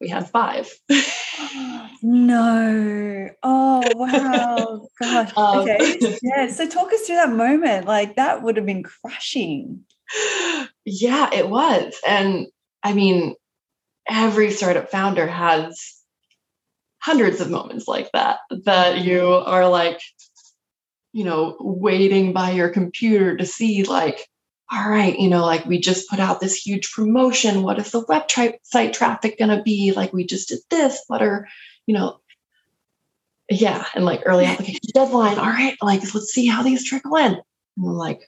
we 0.00 0.08
had 0.08 0.28
five. 0.30 0.70
no. 2.02 3.28
Oh, 3.42 3.82
wow. 3.94 4.88
Gosh. 5.00 5.32
Um, 5.36 5.58
okay. 5.60 5.98
Yeah. 6.22 6.48
So 6.48 6.68
talk 6.68 6.92
us 6.92 7.02
through 7.02 7.16
that 7.16 7.32
moment. 7.32 7.86
Like 7.86 8.16
that 8.16 8.42
would 8.42 8.56
have 8.56 8.66
been 8.66 8.82
crushing. 8.82 9.84
Yeah, 10.88 11.28
it 11.32 11.48
was. 11.48 11.98
And 12.06 12.46
I 12.84 12.92
mean, 12.92 13.34
every 14.08 14.52
startup 14.52 14.88
founder 14.88 15.26
has 15.26 15.96
hundreds 17.00 17.40
of 17.40 17.50
moments 17.50 17.88
like 17.88 18.08
that, 18.12 18.38
that 18.66 18.98
you 18.98 19.26
are 19.26 19.68
like, 19.68 20.00
you 21.12 21.24
know, 21.24 21.56
waiting 21.58 22.32
by 22.32 22.52
your 22.52 22.68
computer 22.68 23.36
to 23.36 23.44
see 23.44 23.82
like, 23.82 24.28
all 24.70 24.88
right, 24.88 25.16
you 25.18 25.28
know, 25.28 25.44
like 25.44 25.64
we 25.64 25.78
just 25.78 26.08
put 26.10 26.18
out 26.18 26.40
this 26.40 26.54
huge 26.54 26.90
promotion. 26.92 27.62
What 27.62 27.78
is 27.78 27.92
the 27.92 28.04
website 28.04 28.92
traffic 28.92 29.38
going 29.38 29.56
to 29.56 29.62
be? 29.62 29.92
Like 29.92 30.12
we 30.12 30.24
just 30.26 30.48
did 30.48 30.58
this. 30.70 31.04
What 31.06 31.22
are, 31.22 31.46
you 31.86 31.94
know, 31.94 32.20
yeah, 33.48 33.84
and 33.94 34.04
like 34.04 34.22
early 34.26 34.44
application 34.44 34.80
deadline. 34.92 35.38
All 35.38 35.46
right, 35.46 35.76
like 35.80 36.02
let's 36.14 36.32
see 36.32 36.46
how 36.46 36.62
these 36.64 36.84
trickle 36.84 37.14
in. 37.16 37.34
And 37.34 37.42
we're 37.76 37.92
like, 37.92 38.20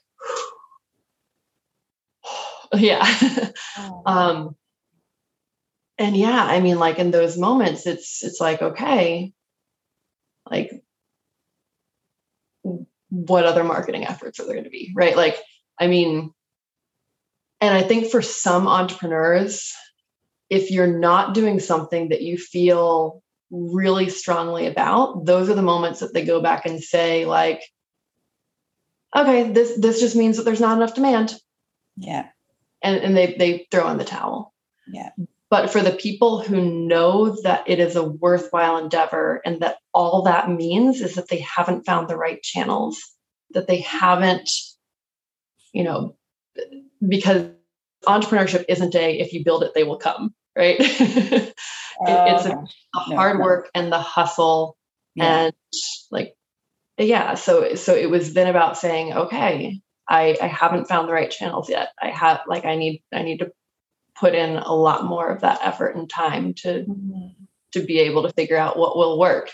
yeah. 2.75 3.05
Oh. 3.81 4.03
um, 4.07 4.57
and 5.99 6.17
yeah, 6.17 6.45
I 6.45 6.59
mean, 6.61 6.81
like 6.81 6.99
in 6.99 7.13
those 7.13 7.39
moments, 7.39 7.87
it's 7.87 8.25
it's 8.25 8.41
like 8.41 8.61
okay, 8.61 9.33
like 10.51 10.73
what 13.11 13.45
other 13.45 13.65
marketing 13.65 14.05
efforts 14.05 14.41
are 14.41 14.45
there 14.45 14.55
going 14.55 14.65
to 14.65 14.71
be, 14.71 14.93
right? 14.95 15.17
Like 15.17 15.37
I 15.81 15.87
mean, 15.87 16.33
and 17.61 17.75
I 17.75 17.83
think 17.83 18.11
for 18.11 18.23
some 18.23 18.69
entrepreneurs, 18.69 19.73
if 20.51 20.71
you're 20.71 20.99
not 20.99 21.35
doing 21.35 21.61
something 21.61 22.09
that 22.09 22.23
you 22.23 22.39
feel 22.39 23.23
really 23.51 24.09
strongly 24.09 24.67
about, 24.67 25.25
those 25.25 25.49
are 25.49 25.55
the 25.55 25.63
moments 25.63 26.01
that 26.01 26.15
they 26.15 26.25
go 26.25 26.41
back 26.41 26.67
and 26.67 26.83
say, 26.83 27.25
like, 27.25 27.63
okay, 29.15 29.51
this 29.51 29.79
this 29.79 30.01
just 30.01 30.17
means 30.17 30.37
that 30.37 30.45
there's 30.45 30.61
not 30.61 30.77
enough 30.77 30.95
demand. 30.95 31.35
Yeah. 31.97 32.27
And 32.83 32.97
and 32.97 33.17
they 33.17 33.35
they 33.35 33.67
throw 33.71 33.91
in 33.91 33.99
the 33.99 34.05
towel. 34.05 34.55
Yeah. 34.87 35.11
But 35.51 35.71
for 35.71 35.81
the 35.81 35.93
people 35.93 36.43
who 36.43 36.61
know 36.61 37.41
that 37.43 37.65
it 37.67 37.81
is 37.81 37.97
a 37.97 38.05
worthwhile 38.05 38.77
endeavor 38.77 39.41
and 39.45 39.61
that 39.61 39.79
all 39.95 40.23
that 40.23 40.51
means 40.51 41.01
is 41.01 41.15
that 41.15 41.29
they 41.29 41.39
haven't 41.39 41.87
found 41.87 42.09
the 42.09 42.19
right 42.19 42.43
channels, 42.43 43.01
that 43.53 43.67
they 43.67 43.81
haven't 43.81 44.51
you 45.73 45.85
know, 45.85 46.17
because 47.07 47.49
entrepreneurship 48.07 48.65
isn't 48.69 48.95
a 48.95 49.19
if 49.19 49.33
you 49.33 49.45
build 49.45 49.63
it, 49.63 49.73
they 49.75 49.85
will 49.85 49.99
come, 49.99 50.35
right? 50.57 50.77
it, 50.81 51.55
it's 52.01 52.47
a, 52.47 52.65
hard 52.95 53.39
work 53.39 53.71
and 53.75 53.93
the 53.93 53.99
hustle 53.99 54.77
yeah. 55.15 55.47
and 55.47 55.55
like 56.11 56.35
yeah 56.97 57.35
so 57.35 57.75
so 57.75 57.95
it 57.95 58.11
was 58.11 58.35
then 58.35 58.47
about 58.47 58.77
saying 58.77 59.13
okay 59.13 59.81
i 60.09 60.37
i 60.41 60.47
haven't 60.47 60.87
found 60.87 61.09
the 61.09 61.13
right 61.13 61.31
channels 61.31 61.69
yet 61.69 61.91
i 62.03 62.09
have 62.09 62.41
like 62.47 62.65
i 62.65 62.77
need 62.77 63.03
i 63.13 63.23
need 63.23 63.39
to 63.39 63.53
put 64.19 64.35
in 64.35 64.57
a 64.57 64.75
lot 64.75 65.05
more 65.05 65.29
of 65.29 65.41
that 65.43 65.61
effort 65.63 65.95
and 65.97 66.11
time 66.11 66.55
to 66.55 66.85
mm-hmm. 66.85 67.29
to 67.73 67.81
be 67.81 68.01
able 68.01 68.23
to 68.23 68.33
figure 68.33 68.57
out 68.57 68.79
what 68.79 68.97
will 68.97 69.19
work 69.19 69.51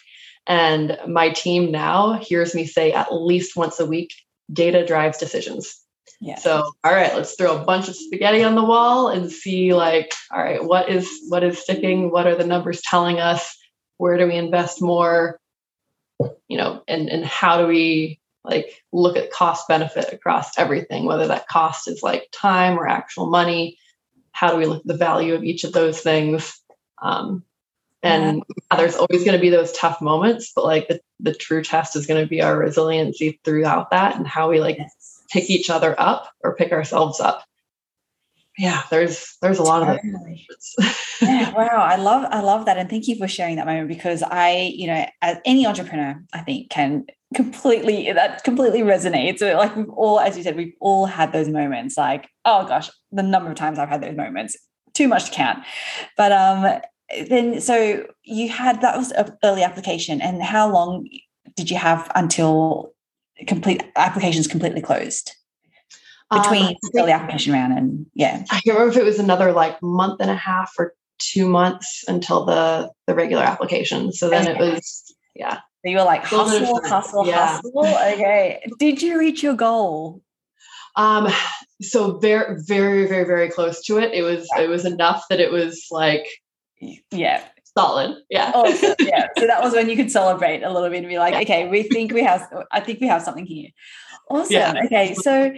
And 0.47 0.99
my 1.09 1.31
team 1.31 1.71
now 1.71 2.15
hears 2.15 2.55
me 2.55 2.67
say 2.67 2.93
at 2.93 3.15
least 3.15 3.57
once 3.57 3.81
a 3.81 3.87
week, 3.87 4.15
data 4.53 4.85
drives 4.85 5.19
decisions. 5.19 5.81
Yeah. 6.25 6.37
So, 6.37 6.73
all 6.83 6.95
right, 6.95 7.15
let's 7.15 7.35
throw 7.35 7.55
a 7.55 7.65
bunch 7.67 7.89
of 7.89 7.95
spaghetti 7.95 8.43
on 8.43 8.55
the 8.55 8.65
wall 8.65 9.09
and 9.09 9.31
see 9.31 9.75
like, 9.75 10.15
all 10.33 10.43
right, 10.43 10.65
what 10.65 10.89
is 10.89 11.07
what 11.29 11.45
is 11.45 11.59
sticking? 11.59 12.11
What 12.11 12.27
are 12.27 12.35
the 12.35 12.47
numbers 12.47 12.81
telling 12.81 13.21
us? 13.21 13.55
Where 13.99 14.17
do 14.17 14.27
we 14.27 14.35
invest 14.35 14.81
more? 14.81 15.39
You 16.49 16.57
know, 16.57 16.83
and 16.89 17.11
and 17.11 17.27
how 17.27 17.59
do 17.59 17.67
we 17.67 18.21
like 18.43 18.83
look 18.91 19.19
at 19.19 19.33
cost 19.33 19.69
benefit 19.69 20.15
across 20.15 20.59
everything, 20.59 21.05
whether 21.05 21.27
that 21.27 21.47
cost 21.47 21.89
is 21.89 22.03
like 22.03 22.29
time 22.33 22.79
or 22.79 22.89
actual 22.89 23.27
money. 23.27 23.77
How 24.33 24.51
do 24.51 24.57
we 24.57 24.65
look 24.65 24.81
at 24.81 24.87
the 24.87 24.97
value 24.97 25.35
of 25.35 25.45
each 25.45 25.65
of 25.65 25.75
those 25.75 26.01
things? 26.01 26.59
Um, 27.03 27.45
and 28.03 28.43
yeah. 28.71 28.77
there's 28.79 28.97
always 28.97 29.25
going 29.25 29.37
to 29.37 29.43
be 29.43 29.51
those 29.51 29.73
tough 29.73 30.01
moments, 30.01 30.53
but 30.57 30.65
like 30.65 30.89
the, 30.89 31.01
the 31.21 31.35
true 31.35 31.63
test 31.63 31.97
is 31.97 32.07
going 32.07 32.23
to 32.23 32.29
be 32.29 32.41
our 32.41 32.57
resiliency 32.57 33.41
throughout 33.45 33.91
that 33.91 34.17
and 34.17 34.27
how 34.27 34.49
we 34.49 34.59
like 34.59 34.79
yes. 34.79 35.04
Pick 35.31 35.51
each 35.51 35.71
other 35.71 35.95
up 35.99 36.31
or 36.43 36.55
pick 36.55 36.73
ourselves 36.73 37.21
up. 37.21 37.45
Yeah 38.57 38.83
there's 38.91 39.37
there's 39.43 39.59
a 39.59 39.65
lot 39.65 39.81
totally. 39.81 40.15
of 40.15 40.29
it 40.29 40.97
yeah 41.21 41.51
wow 41.57 41.83
i 41.83 41.97
love 41.97 42.25
i 42.31 42.41
love 42.41 42.67
that 42.67 42.79
and 42.79 42.89
thank 42.89 43.09
you 43.09 43.17
for 43.17 43.27
sharing 43.27 43.57
that 43.57 43.67
moment 43.67 43.89
because 43.89 44.23
i 44.23 44.73
you 44.73 44.87
know 44.87 45.05
as 45.23 45.39
any 45.45 45.67
entrepreneur 45.67 46.23
i 46.33 46.41
think 46.41 46.71
can 46.71 47.05
completely 47.35 48.13
that 48.13 48.45
completely 48.45 48.83
resonates 48.83 49.41
so 49.41 49.57
like 49.57 49.75
we've 49.75 49.91
all 49.91 50.21
as 50.21 50.37
you 50.37 50.45
said 50.45 50.55
we've 50.55 50.75
all 50.81 51.05
had 51.05 51.33
those 51.33 51.49
moments 51.49 51.97
like 51.97 52.29
oh 52.45 52.65
gosh 52.65 52.89
the 53.11 53.25
number 53.25 53.51
of 53.51 53.57
times 53.57 53.77
i've 53.77 53.89
had 53.89 54.01
those 54.01 54.17
moments 54.17 54.57
too 54.95 55.09
much 55.09 55.27
to 55.27 55.31
count. 55.33 55.65
But 56.17 56.33
um 56.33 56.81
then 57.29 57.61
so 57.61 58.07
you 58.23 58.49
had 58.49 58.81
that 58.81 58.97
was 58.97 59.13
an 59.13 59.37
early 59.45 59.63
application 59.63 60.23
and 60.23 60.43
how 60.43 60.73
long 60.73 61.07
did 61.55 61.71
you 61.71 61.77
have 61.77 62.11
until 62.15 62.94
complete 63.47 63.83
applications 63.97 64.47
completely 64.47 64.81
closed 64.81 65.33
between 66.31 66.67
um, 66.67 66.75
the 66.93 67.13
application 67.13 67.53
round 67.53 67.77
and 67.77 68.07
yeah. 68.15 68.45
I 68.51 68.61
can't 68.61 68.79
remember 68.79 68.93
if 68.93 68.97
it 68.97 69.05
was 69.05 69.19
another 69.19 69.53
like 69.53 69.81
month 69.83 70.21
and 70.21 70.31
a 70.31 70.37
half 70.37 70.73
or 70.79 70.95
two 71.19 71.49
months 71.49 72.05
until 72.09 72.45
the 72.45 72.91
the 73.07 73.15
regular 73.15 73.43
application. 73.43 74.13
So 74.13 74.29
then 74.29 74.49
okay. 74.49 74.53
it 74.53 74.75
was 74.75 75.15
yeah. 75.35 75.57
So 75.57 75.91
you 75.91 75.97
were 75.97 76.05
like 76.05 76.25
hustle, 76.25 76.81
hustle, 76.89 77.27
yeah. 77.27 77.57
hustle. 77.57 77.79
Okay. 77.79 78.63
Did 78.79 79.03
you 79.03 79.19
reach 79.19 79.43
your 79.43 79.55
goal? 79.55 80.23
Um 80.97 81.29
so 81.83 82.19
very 82.19 82.57
very 82.67 83.07
very 83.07 83.25
very 83.25 83.51
close 83.51 83.85
to 83.87 83.99
it. 83.99 84.13
It 84.13 84.23
was 84.23 84.49
it 84.59 84.69
was 84.69 84.85
enough 84.85 85.25
that 85.29 85.41
it 85.41 85.53
was 85.53 85.87
like 85.91 86.27
yeah 87.11 87.45
solid 87.77 88.17
yeah 88.31 88.53
awesome. 88.55 88.95
yeah 89.01 89.27
so 89.39 89.47
that 89.47 89.63
was 89.63 89.73
when 89.73 89.89
you 89.89 89.97
could 89.97 90.11
celebrate 90.11 90.63
a 90.63 90.73
little 90.73 90.89
bit 90.89 90.99
and 90.99 91.09
be 91.09 91.19
like 91.19 91.35
okay 91.35 91.69
we 91.69 91.83
think 91.83 92.13
we 92.13 92.23
have 92.23 92.49
i 92.71 92.81
think 92.81 93.01
we 93.01 93.07
have 93.07 93.23
something 93.23 93.47
here 93.47 93.69
awesome 94.31 94.53
yeah. 94.53 94.75
okay 94.85 95.15
so 95.15 95.53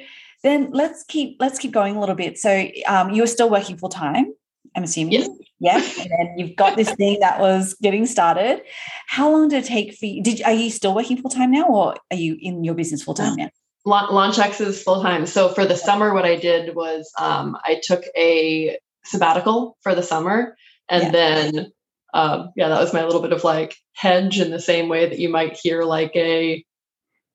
then 0.47 0.71
let's 0.73 1.05
keep 1.05 1.37
let's 1.41 1.59
keep 1.59 1.73
going 1.73 1.97
a 1.97 2.01
little 2.01 2.15
bit. 2.15 2.39
So 2.39 2.69
um, 2.87 3.11
you 3.11 3.23
were 3.23 3.27
still 3.27 3.51
working 3.51 3.77
full 3.77 3.89
time, 3.89 4.33
I'm 4.77 4.85
assuming. 4.85 5.13
Yes. 5.13 5.29
Yeah. 5.59 5.77
And 5.77 6.11
then 6.11 6.35
you've 6.39 6.57
got 6.57 6.77
this 6.77 6.93
thing 6.93 7.19
that 7.21 7.41
was 7.41 7.75
getting 7.83 8.07
started. 8.07 8.63
How 9.09 9.31
long 9.31 9.49
did 9.49 9.65
it 9.65 9.67
take 9.67 9.95
for 9.95 10.07
you? 10.07 10.23
Did 10.23 10.43
are 10.43 10.53
you 10.53 10.71
still 10.71 10.95
working 10.95 11.17
full 11.17 11.31
time 11.31 11.51
now, 11.51 11.65
or 11.65 11.97
are 12.11 12.17
you 12.17 12.37
in 12.41 12.65
your 12.65 12.75
business 12.75 13.03
full 13.03 13.15
time 13.15 13.37
now? 13.37 13.51
Launchx 13.87 14.61
is 14.61 14.83
full 14.83 15.03
time. 15.03 15.27
So 15.27 15.49
for 15.49 15.65
the 15.65 15.77
summer, 15.77 16.13
what 16.13 16.25
I 16.25 16.37
did 16.37 16.75
was 16.75 17.11
um, 17.19 17.57
I 17.65 17.81
took 17.83 18.05
a 18.17 18.79
sabbatical 19.05 19.77
for 19.83 19.95
the 19.95 20.03
summer, 20.03 20.57
and 20.89 21.05
yeah. 21.05 21.11
then 21.11 21.73
um, 22.17 22.51
yeah, 22.57 22.69
that 22.69 22.81
was 22.81 22.95
my 22.95 23.05
little 23.05 23.21
bit 23.21 23.35
of 23.35 23.45
like 23.45 23.77
hedge 23.93 24.41
in 24.41 24.51
the 24.51 24.59
same 24.59 24.89
way 24.89 25.07
that 25.07 25.19
you 25.19 25.29
might 25.29 25.55
hear 25.55 25.85
like 25.85 26.17
a 26.17 26.65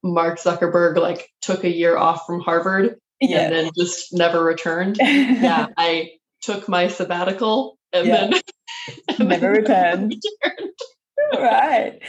Mark 0.03 0.39
Zuckerberg 0.39 0.97
like 0.97 1.29
took 1.39 1.63
a 1.63 1.69
year 1.69 1.95
off 1.95 2.25
from 2.25 2.39
Harvard 2.39 2.99
yeah. 3.19 3.41
and 3.41 3.53
then 3.53 3.71
just 3.77 4.11
never 4.11 4.43
returned. 4.43 4.97
yeah, 4.99 5.67
I 5.77 6.13
took 6.41 6.67
my 6.67 6.87
sabbatical 6.87 7.77
and 7.93 8.07
yeah. 8.07 8.27
then 8.31 8.41
and 9.19 9.29
never 9.29 9.51
returned. 9.51 10.15
returned. 10.43 10.71
right. 11.35 11.99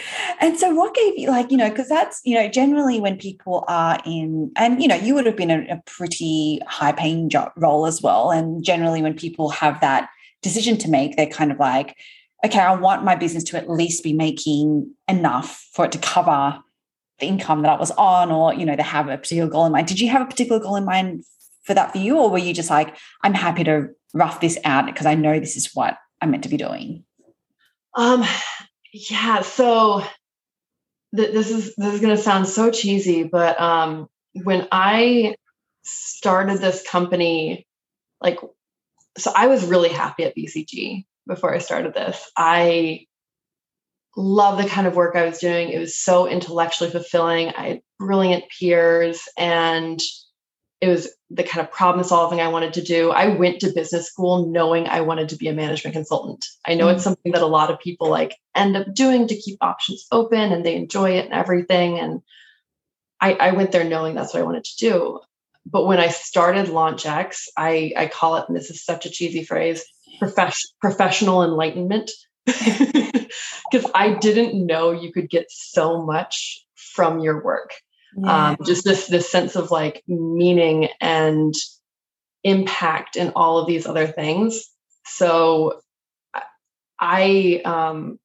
And 0.41 0.59
so 0.59 0.75
what 0.75 0.95
gave 0.95 1.19
you 1.19 1.29
like, 1.29 1.51
you 1.51 1.59
know, 1.59 1.69
because 1.69 1.91
that's, 1.91 2.23
you 2.25 2.37
know, 2.37 2.49
generally 2.49 3.01
when 3.01 3.19
people 3.19 3.67
are 3.69 4.01
in, 4.07 4.51
and, 4.57 4.81
you 4.81 4.89
know, 4.89 4.97
you 4.97 5.15
would 5.15 5.27
have 5.27 5.37
been 5.37 5.51
a, 5.51 5.61
a 5.69 5.83
pretty 5.85 6.59
high 6.67 6.93
paying 6.93 7.29
job 7.29 7.53
role 7.55 7.85
as 7.85 8.01
well. 8.01 8.31
And 8.31 8.65
generally 8.65 9.03
when 9.03 9.13
people 9.13 9.51
have 9.51 9.79
that 9.83 10.09
decision 10.41 10.79
to 10.79 10.89
make, 10.89 11.19
they're 11.19 11.27
kind 11.27 11.53
of 11.53 11.59
like, 11.59 11.97
okay, 12.45 12.59
I 12.59 12.75
want 12.75 13.05
my 13.05 13.15
business 13.15 13.45
to 13.45 13.57
at 13.57 13.71
least 13.71 14.03
be 14.03 14.13
making 14.13 14.95
enough 15.09 15.69
for 15.73 15.85
it 15.85 15.93
to 15.93 15.99
cover 15.99 16.63
the 17.21 17.27
income 17.27 17.63
that 17.63 17.71
I 17.71 17.79
was 17.79 17.91
on, 17.93 18.33
or 18.33 18.53
you 18.53 18.67
know, 18.67 18.77
they 18.77 18.83
have 18.83 19.09
a 19.09 19.17
particular 19.17 19.49
goal 19.49 19.67
in 19.67 19.73
mind. 19.73 19.87
Did 19.87 20.01
you 20.01 20.09
have 20.09 20.23
a 20.23 20.27
particular 20.27 20.61
goal 20.61 20.77
in 20.77 20.85
mind 20.85 21.25
for 21.65 21.75
that 21.75 21.93
for 21.93 21.99
you, 21.99 22.19
or 22.19 22.31
were 22.31 22.39
you 22.39 22.53
just 22.53 22.71
like, 22.71 22.97
I'm 23.23 23.35
happy 23.35 23.65
to 23.65 23.91
rough 24.13 24.41
this 24.41 24.59
out 24.65 24.87
because 24.87 25.07
I 25.07 25.15
know 25.15 25.39
this 25.39 25.57
is 25.57 25.71
what 25.75 25.97
I'm 26.21 26.31
meant 26.31 26.43
to 26.43 26.49
be 26.49 26.57
doing? 26.57 27.05
Um, 27.95 28.25
yeah. 28.93 29.43
So 29.43 30.03
th- 31.15 31.33
this 31.33 31.51
is 31.51 31.77
this 31.77 31.95
is 31.95 32.01
going 32.01 32.17
to 32.17 32.23
sound 32.23 32.49
so 32.49 32.71
cheesy, 32.71 33.23
but 33.23 33.61
um, 33.61 34.09
when 34.33 34.67
I 34.73 35.37
started 35.85 36.59
this 36.59 36.83
company, 36.89 37.67
like, 38.21 38.39
so 39.19 39.33
I 39.35 39.47
was 39.47 39.65
really 39.65 39.91
happy 39.91 40.25
at 40.25 40.37
BCG 40.37 41.05
before 41.27 41.55
I 41.55 41.59
started 41.59 41.95
this. 41.95 42.31
I 42.37 43.07
love 44.17 44.63
the 44.63 44.69
kind 44.69 44.87
of 44.87 44.97
work 44.97 45.17
I 45.17 45.25
was 45.25 45.39
doing. 45.39 45.71
It 45.71 45.79
was 45.79 45.97
so 45.97 46.29
intellectually 46.29 46.91
fulfilling. 46.91 47.49
I 47.49 47.69
had 47.69 47.83
brilliant 47.99 48.45
peers 48.59 49.23
and 49.39 50.01
it 50.81 50.89
was 50.89 51.09
the 51.31 51.45
kind 51.45 51.65
of 51.65 51.73
problem 51.73 52.05
solving 52.05 52.41
I 52.41 52.49
wanted 52.49 52.75
to 52.75 52.83
do. 52.83 53.13
I 53.13 53.29
went 53.29 53.61
to 53.61 53.73
business 53.73 54.09
school 54.09 54.49
knowing 54.49 54.89
I 54.89 55.03
wanted 55.03 55.29
to 55.29 55.37
be 55.37 55.47
a 55.47 55.53
management 55.53 55.95
consultant. 55.95 56.45
I 56.67 56.75
know 56.75 56.87
mm-hmm. 56.87 56.97
it's 56.97 57.05
something 57.05 57.33
that 57.33 57.41
a 57.41 57.47
lot 57.47 57.71
of 57.71 57.79
people 57.79 58.11
like 58.11 58.37
end 58.55 58.77
up 58.77 58.93
doing 58.93 59.29
to 59.29 59.37
keep 59.37 59.59
options 59.61 60.07
open 60.11 60.53
and 60.53 60.67
they 60.67 60.75
enjoy 60.75 61.13
it 61.13 61.27
and 61.27 61.35
everything. 61.35 62.01
And 62.01 62.21
I, 63.21 63.35
I 63.35 63.53
went 63.53 63.71
there 63.71 63.85
knowing 63.85 64.17
that's 64.17 64.35
what 64.35 64.41
I 64.41 64.45
wanted 64.45 64.65
to 64.65 64.77
do. 64.77 65.21
But 65.65 65.87
when 65.87 66.01
I 66.01 66.09
started 66.09 66.67
Launchx, 66.67 67.45
I, 67.57 67.93
I 67.97 68.09
call 68.09 68.37
it, 68.37 68.47
and 68.49 68.57
this 68.57 68.69
is 68.69 68.85
such 68.85 69.07
a 69.07 69.11
cheesy 69.11 69.45
phrase, 69.45 69.85
profes- 70.21 70.73
professional 70.81 71.43
enlightenment 71.43 72.11
because 72.47 73.91
I 73.95 74.17
didn't 74.21 74.67
know 74.67 74.91
you 74.91 75.13
could 75.13 75.31
get 75.31 75.47
so 75.49 76.03
much 76.03 76.65
from 76.75 77.21
your 77.21 77.43
work. 77.43 77.75
Yeah. 78.17 78.49
Um, 78.51 78.57
just 78.67 78.85
this 78.85 79.07
this 79.07 79.31
sense 79.31 79.57
of 79.57 79.71
like 79.71 80.03
meaning 80.07 80.89
and 81.01 81.55
impact 82.45 83.17
and 83.17 83.33
all 83.37 83.59
of 83.59 83.67
these 83.67 83.87
other 83.87 84.07
things. 84.07 84.65
So 85.07 85.81
I 87.01 87.63
um 87.65 88.19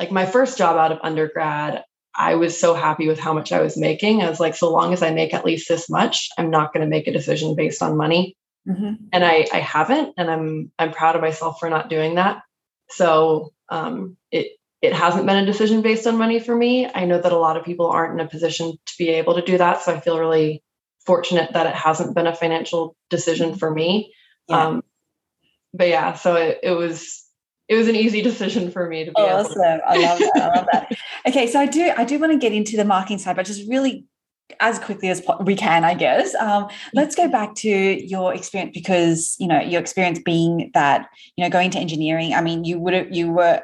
like 0.00 0.10
my 0.10 0.26
first 0.26 0.58
job 0.58 0.76
out 0.76 0.92
of 0.92 0.98
undergrad, 1.02 1.84
I 2.14 2.34
was 2.34 2.58
so 2.58 2.74
happy 2.74 3.08
with 3.08 3.18
how 3.18 3.32
much 3.32 3.52
I 3.52 3.60
was 3.60 3.76
making. 3.76 4.22
I 4.22 4.30
was 4.30 4.40
like, 4.40 4.54
so 4.54 4.72
long 4.72 4.92
as 4.92 5.02
I 5.02 5.10
make 5.10 5.34
at 5.34 5.44
least 5.44 5.68
this 5.68 5.88
much, 5.88 6.28
I'm 6.38 6.50
not 6.50 6.72
going 6.72 6.84
to 6.84 6.90
make 6.90 7.06
a 7.06 7.12
decision 7.12 7.54
based 7.54 7.82
on 7.82 7.96
money. 7.96 8.36
Mm-hmm. 8.66 9.04
And 9.12 9.24
I, 9.24 9.46
I 9.52 9.58
haven't, 9.58 10.14
and 10.16 10.30
I'm 10.30 10.72
I'm 10.78 10.92
proud 10.92 11.16
of 11.16 11.22
myself 11.22 11.58
for 11.58 11.70
not 11.70 11.88
doing 11.88 12.16
that. 12.16 12.42
So 12.90 13.52
um, 13.68 14.16
it 14.30 14.52
it 14.80 14.92
hasn't 14.92 15.26
been 15.26 15.36
a 15.36 15.46
decision 15.46 15.82
based 15.82 16.06
on 16.06 16.18
money 16.18 16.38
for 16.38 16.54
me. 16.54 16.88
I 16.92 17.04
know 17.04 17.20
that 17.20 17.32
a 17.32 17.38
lot 17.38 17.56
of 17.56 17.64
people 17.64 17.86
aren't 17.86 18.18
in 18.18 18.24
a 18.24 18.28
position 18.28 18.72
to 18.72 18.92
be 18.98 19.08
able 19.10 19.34
to 19.34 19.42
do 19.42 19.58
that. 19.58 19.82
So 19.82 19.94
I 19.94 20.00
feel 20.00 20.18
really 20.18 20.62
fortunate 21.04 21.52
that 21.54 21.66
it 21.66 21.74
hasn't 21.74 22.14
been 22.14 22.26
a 22.26 22.34
financial 22.34 22.94
decision 23.10 23.56
for 23.56 23.72
me. 23.72 24.12
Yeah. 24.48 24.66
Um, 24.66 24.84
but 25.74 25.88
yeah, 25.88 26.14
so 26.14 26.36
it, 26.36 26.58
it 26.62 26.72
was 26.72 27.24
it 27.68 27.74
was 27.74 27.88
an 27.88 27.96
easy 27.96 28.22
decision 28.30 28.70
for 28.70 28.88
me 28.88 29.04
to 29.04 29.12
be 29.12 29.20
awesome. 29.20 29.60
I 29.60 29.96
love 29.96 30.18
that. 30.18 30.32
I 30.36 30.48
love 30.48 30.66
that. 30.72 30.92
Okay, 31.26 31.46
so 31.46 31.60
I 31.60 31.66
do 31.66 31.92
I 31.94 32.04
do 32.04 32.18
want 32.18 32.32
to 32.32 32.38
get 32.38 32.52
into 32.52 32.76
the 32.76 32.84
marketing 32.84 33.18
side, 33.18 33.36
but 33.36 33.44
just 33.44 33.68
really 33.68 34.06
as 34.60 34.78
quickly 34.78 35.08
as 35.08 35.22
we 35.42 35.54
can, 35.54 35.84
I 35.84 35.94
guess. 35.94 36.34
Um, 36.36 36.68
let's 36.94 37.14
go 37.14 37.28
back 37.28 37.54
to 37.56 37.68
your 37.68 38.34
experience 38.34 38.72
because 38.74 39.36
you 39.38 39.46
know 39.46 39.60
your 39.60 39.80
experience 39.80 40.18
being 40.24 40.70
that 40.74 41.08
you 41.36 41.44
know 41.44 41.50
going 41.50 41.70
to 41.70 41.78
engineering. 41.78 42.34
I 42.34 42.40
mean, 42.40 42.64
you 42.64 42.78
would 42.78 42.94
have 42.94 43.06
you 43.10 43.30
were 43.30 43.62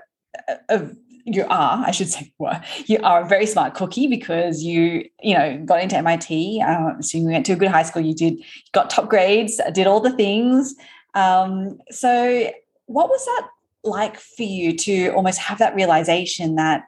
a, 0.48 0.56
a, 0.68 0.90
you 1.24 1.44
are 1.44 1.84
I 1.86 1.90
should 1.90 2.08
say 2.10 2.32
were 2.38 2.60
you 2.86 2.98
are 3.02 3.22
a 3.22 3.28
very 3.28 3.46
smart 3.46 3.74
cookie 3.74 4.06
because 4.06 4.62
you 4.62 5.04
you 5.22 5.34
know 5.34 5.62
got 5.64 5.82
into 5.82 5.96
MIT. 5.96 6.62
Um, 6.62 7.02
so 7.02 7.18
you 7.18 7.26
went 7.26 7.46
to 7.46 7.52
a 7.52 7.56
good 7.56 7.70
high 7.70 7.82
school. 7.82 8.02
You 8.02 8.14
did 8.14 8.42
got 8.72 8.90
top 8.90 9.08
grades, 9.08 9.60
did 9.72 9.86
all 9.86 10.00
the 10.00 10.12
things. 10.12 10.74
Um, 11.14 11.78
so 11.90 12.50
what 12.86 13.08
was 13.08 13.24
that 13.24 13.48
like 13.84 14.18
for 14.18 14.42
you 14.42 14.76
to 14.76 15.08
almost 15.10 15.38
have 15.38 15.58
that 15.58 15.74
realization 15.74 16.56
that 16.56 16.84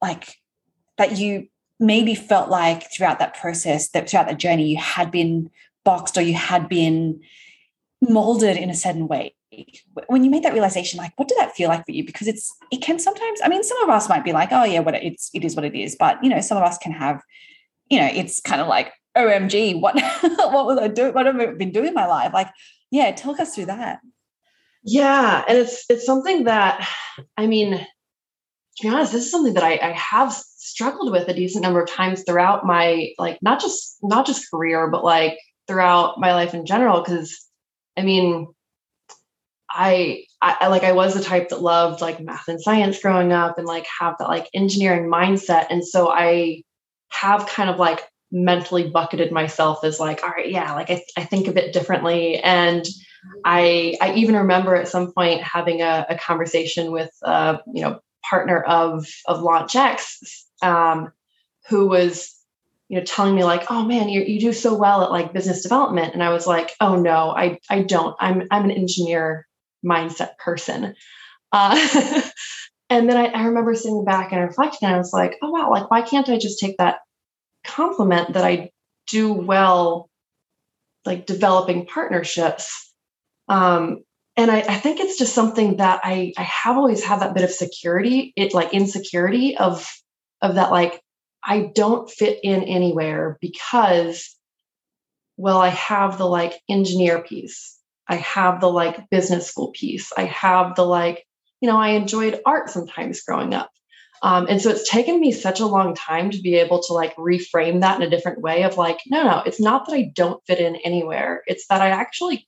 like 0.00 0.36
that 0.98 1.16
you 1.16 1.48
maybe 1.82 2.14
felt 2.14 2.48
like 2.48 2.90
throughout 2.92 3.18
that 3.18 3.34
process, 3.34 3.90
that 3.90 4.08
throughout 4.08 4.28
that 4.28 4.38
journey, 4.38 4.68
you 4.68 4.78
had 4.78 5.10
been 5.10 5.50
boxed 5.84 6.16
or 6.16 6.22
you 6.22 6.34
had 6.34 6.68
been 6.68 7.20
molded 8.00 8.56
in 8.56 8.70
a 8.70 8.74
certain 8.74 9.08
way 9.08 9.34
when 10.06 10.24
you 10.24 10.30
made 10.30 10.42
that 10.42 10.52
realization, 10.52 10.98
like, 10.98 11.12
what 11.16 11.28
did 11.28 11.38
that 11.38 11.54
feel 11.54 11.68
like 11.68 11.84
for 11.84 11.92
you? 11.92 12.04
Because 12.04 12.26
it's 12.26 12.54
it 12.70 12.80
can 12.82 12.98
sometimes. 12.98 13.40
I 13.42 13.48
mean, 13.48 13.62
some 13.62 13.82
of 13.82 13.90
us 13.90 14.08
might 14.08 14.24
be 14.24 14.32
like, 14.32 14.50
oh 14.52 14.64
yeah, 14.64 14.80
what 14.80 14.94
it's 14.94 15.30
it 15.34 15.44
is 15.44 15.54
what 15.54 15.64
it 15.64 15.74
is. 15.74 15.96
But 15.96 16.22
you 16.22 16.30
know, 16.30 16.40
some 16.40 16.56
of 16.56 16.64
us 16.64 16.78
can 16.78 16.92
have, 16.92 17.22
you 17.90 18.00
know, 18.00 18.08
it's 18.12 18.40
kind 18.40 18.60
of 18.60 18.68
like, 18.68 18.92
OMG, 19.16 19.80
what 19.80 19.94
what 20.22 20.66
was 20.66 20.78
I 20.78 20.88
doing? 20.88 21.12
What 21.12 21.26
have 21.26 21.38
I 21.38 21.46
been 21.46 21.72
doing 21.72 21.88
in 21.88 21.94
my 21.94 22.06
life? 22.06 22.32
Like, 22.32 22.48
yeah, 22.90 23.12
talk 23.12 23.40
us 23.40 23.54
through 23.54 23.66
that. 23.66 24.00
Yeah, 24.84 25.44
and 25.46 25.58
it's 25.58 25.84
it's 25.88 26.06
something 26.06 26.44
that, 26.44 26.88
I 27.36 27.46
mean, 27.46 27.72
to 27.72 28.82
be 28.82 28.88
honest, 28.88 29.12
this 29.12 29.26
is 29.26 29.30
something 29.30 29.54
that 29.54 29.64
I, 29.64 29.78
I 29.82 29.92
have 29.92 30.34
struggled 30.62 31.10
with 31.10 31.28
a 31.28 31.34
decent 31.34 31.62
number 31.62 31.82
of 31.82 31.90
times 31.90 32.22
throughout 32.22 32.64
my 32.64 33.12
like 33.18 33.38
not 33.42 33.60
just 33.60 33.98
not 34.02 34.26
just 34.26 34.50
career, 34.50 34.88
but 34.88 35.04
like 35.04 35.38
throughout 35.66 36.20
my 36.20 36.34
life 36.34 36.54
in 36.54 36.66
general. 36.66 37.00
Because 37.00 37.44
I 37.96 38.02
mean, 38.02 38.46
I, 39.68 40.24
I 40.40 40.68
like 40.68 40.84
I 40.84 40.92
was 40.92 41.14
the 41.14 41.22
type 41.22 41.48
that 41.48 41.62
loved 41.62 42.00
like 42.00 42.20
math 42.20 42.48
and 42.48 42.60
science 42.60 43.00
growing 43.00 43.32
up 43.32 43.58
and 43.58 43.66
like 43.66 43.86
have 44.00 44.16
that 44.18 44.28
like 44.28 44.48
engineering 44.54 45.10
mindset. 45.10 45.66
And 45.70 45.86
so 45.86 46.10
I 46.10 46.62
have 47.08 47.46
kind 47.46 47.70
of 47.70 47.78
like 47.78 48.00
mentally 48.30 48.88
bucketed 48.88 49.32
myself 49.32 49.84
as 49.84 49.98
like, 49.98 50.22
all 50.22 50.30
right, 50.30 50.50
yeah, 50.50 50.74
like 50.74 50.90
I, 50.90 51.02
I 51.16 51.24
think 51.24 51.48
of 51.48 51.56
it 51.56 51.72
differently. 51.72 52.38
And 52.38 52.86
I 53.44 53.96
I 54.00 54.14
even 54.14 54.36
remember 54.36 54.76
at 54.76 54.88
some 54.88 55.12
point 55.12 55.42
having 55.42 55.82
a, 55.82 56.06
a 56.08 56.18
conversation 56.18 56.92
with 56.92 57.10
uh, 57.22 57.58
you 57.72 57.82
know, 57.82 58.00
partner 58.32 58.62
of 58.62 59.06
of 59.26 59.40
LaunchX, 59.40 60.04
um, 60.62 61.12
who 61.68 61.86
was 61.86 62.34
you 62.88 62.98
know 62.98 63.04
telling 63.04 63.34
me 63.34 63.44
like 63.44 63.70
oh 63.70 63.84
man 63.84 64.08
you, 64.08 64.22
you 64.22 64.40
do 64.40 64.52
so 64.52 64.74
well 64.74 65.02
at 65.02 65.10
like 65.10 65.32
business 65.32 65.62
development 65.62 66.12
and 66.12 66.22
i 66.22 66.28
was 66.28 66.46
like 66.46 66.72
oh 66.80 66.94
no 66.94 67.30
i 67.30 67.58
i 67.70 67.80
don't 67.80 68.14
i'm 68.20 68.42
i'm 68.50 68.64
an 68.66 68.70
engineer 68.70 69.46
mindset 69.84 70.36
person. 70.38 70.94
Uh, 71.52 71.76
and 72.90 73.08
then 73.08 73.16
I, 73.16 73.26
I, 73.26 73.44
remember 73.44 73.74
sitting 73.74 74.04
back 74.04 74.32
and 74.32 74.40
reflecting, 74.40 74.86
and 74.86 74.94
I 74.94 74.98
was 74.98 75.12
like, 75.12 75.36
oh, 75.42 75.50
wow, 75.50 75.70
like, 75.70 75.90
why 75.90 76.02
can't 76.02 76.28
I 76.28 76.38
just 76.38 76.58
take 76.58 76.76
that 76.78 76.98
compliment 77.64 78.34
that 78.34 78.44
I 78.44 78.70
do 79.06 79.32
well, 79.32 80.08
like 81.04 81.26
developing 81.26 81.86
partnerships? 81.86 82.92
Um, 83.48 84.04
and 84.36 84.50
I, 84.50 84.60
I, 84.60 84.76
think 84.76 85.00
it's 85.00 85.18
just 85.18 85.34
something 85.34 85.76
that 85.76 86.00
I, 86.02 86.32
I 86.38 86.42
have 86.42 86.76
always 86.76 87.04
had 87.04 87.20
that 87.20 87.34
bit 87.34 87.44
of 87.44 87.50
security, 87.50 88.32
it 88.36 88.54
like 88.54 88.72
insecurity 88.72 89.56
of 89.56 89.88
of 90.40 90.56
that 90.56 90.70
like 90.70 91.00
I 91.44 91.70
don't 91.74 92.10
fit 92.10 92.40
in 92.42 92.62
anywhere 92.64 93.38
because 93.40 94.36
well, 95.36 95.60
I 95.60 95.68
have 95.68 96.18
the 96.18 96.26
like 96.26 96.60
engineer 96.68 97.22
piece 97.22 97.78
I 98.08 98.16
have 98.16 98.60
the 98.60 98.68
like 98.68 99.08
business 99.10 99.48
school 99.48 99.70
piece. 99.72 100.12
I 100.16 100.24
have 100.24 100.74
the 100.74 100.84
like, 100.84 101.24
you 101.60 101.68
know, 101.68 101.78
I 101.78 101.90
enjoyed 101.90 102.40
art 102.44 102.70
sometimes 102.70 103.22
growing 103.22 103.54
up. 103.54 103.70
Um, 104.22 104.46
and 104.48 104.60
so 104.60 104.70
it's 104.70 104.88
taken 104.88 105.18
me 105.18 105.32
such 105.32 105.60
a 105.60 105.66
long 105.66 105.94
time 105.94 106.30
to 106.30 106.40
be 106.40 106.56
able 106.56 106.82
to 106.82 106.92
like 106.92 107.16
reframe 107.16 107.80
that 107.80 107.96
in 107.96 108.06
a 108.06 108.10
different 108.10 108.40
way 108.40 108.62
of 108.62 108.76
like, 108.76 108.98
no, 109.06 109.22
no, 109.22 109.42
it's 109.44 109.60
not 109.60 109.86
that 109.86 109.94
I 109.94 110.12
don't 110.14 110.44
fit 110.46 110.60
in 110.60 110.76
anywhere. 110.76 111.42
It's 111.46 111.66
that 111.68 111.80
I 111.80 111.88
actually 111.88 112.46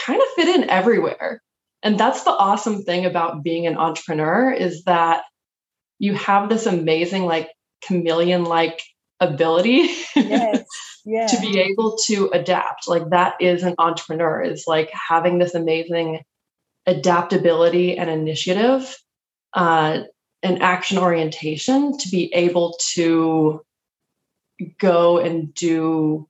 kind 0.00 0.20
of 0.20 0.28
fit 0.36 0.48
in 0.48 0.68
everywhere. 0.70 1.42
And 1.82 1.98
that's 1.98 2.24
the 2.24 2.30
awesome 2.30 2.82
thing 2.82 3.06
about 3.06 3.42
being 3.42 3.66
an 3.66 3.76
entrepreneur 3.76 4.50
is 4.50 4.84
that 4.84 5.24
you 5.98 6.14
have 6.14 6.48
this 6.48 6.66
amazing, 6.66 7.24
like 7.24 7.50
chameleon 7.86 8.44
like 8.44 8.82
ability 9.20 9.88
yes. 10.14 10.64
yeah. 11.04 11.26
to 11.30 11.40
be 11.40 11.60
able 11.60 11.96
to 12.06 12.28
adapt. 12.32 12.88
Like 12.88 13.10
that 13.10 13.34
is 13.40 13.62
an 13.62 13.74
entrepreneur 13.78 14.42
is 14.42 14.64
like 14.66 14.90
having 14.92 15.38
this 15.38 15.54
amazing 15.54 16.22
adaptability 16.86 17.96
and 17.96 18.08
initiative 18.10 18.96
uh, 19.54 20.00
and 20.42 20.62
action 20.62 20.98
orientation 20.98 21.98
to 21.98 22.08
be 22.08 22.32
able 22.34 22.78
to 22.94 23.62
go 24.78 25.18
and 25.18 25.52
do 25.54 26.28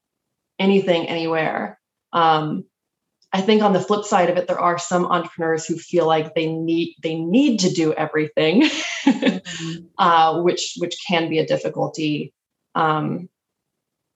anything 0.59 1.09
anywhere. 1.09 1.79
Um, 2.13 2.65
I 3.37 3.43
think 3.43 3.63
on 3.63 3.75
the 3.75 3.81
flip 3.81 4.07
side 4.07 4.31
of 4.31 4.39
it, 4.39 4.49
there 4.49 4.59
are 4.59 4.79
some 4.79 5.05
entrepreneurs 5.05 5.67
who 5.67 5.77
feel 5.77 6.07
like 6.07 6.35
they 6.35 6.51
need 6.51 6.95
they 7.03 7.17
need 7.17 7.61
to 7.61 7.71
do 7.71 7.93
everything, 7.93 8.63
mm-hmm. 8.63 9.77
uh, 9.99 10.41
which 10.41 10.77
which 10.79 10.97
can 11.07 11.29
be 11.29 11.39
a 11.39 11.47
difficulty 11.47 12.33
um, 12.75 13.29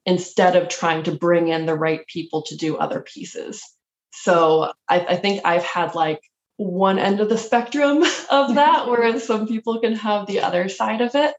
instead 0.07 0.57
of 0.57 0.71
trying 0.71 1.03
to 1.03 1.13
bring 1.13 1.49
in 1.49 1.67
the 1.67 1.75
right 1.75 2.07
people 2.07 2.41
to 2.45 2.57
do 2.57 2.79
other 2.79 3.03
pieces. 3.03 3.63
So 4.11 4.73
I, 4.89 5.01
I 5.01 5.17
think 5.17 5.43
I've 5.45 5.65
had 5.65 5.95
like 5.95 6.23
one 6.57 6.99
end 6.99 7.21
of 7.21 7.29
the 7.29 7.37
spectrum 7.37 7.99
of 8.31 8.55
that, 8.55 8.85
whereas 8.89 9.27
some 9.27 9.47
people 9.47 9.81
can 9.81 9.97
have 9.97 10.27
the 10.27 10.41
other 10.41 10.71
side 10.71 11.03
of 11.03 11.15
it. 11.15 11.35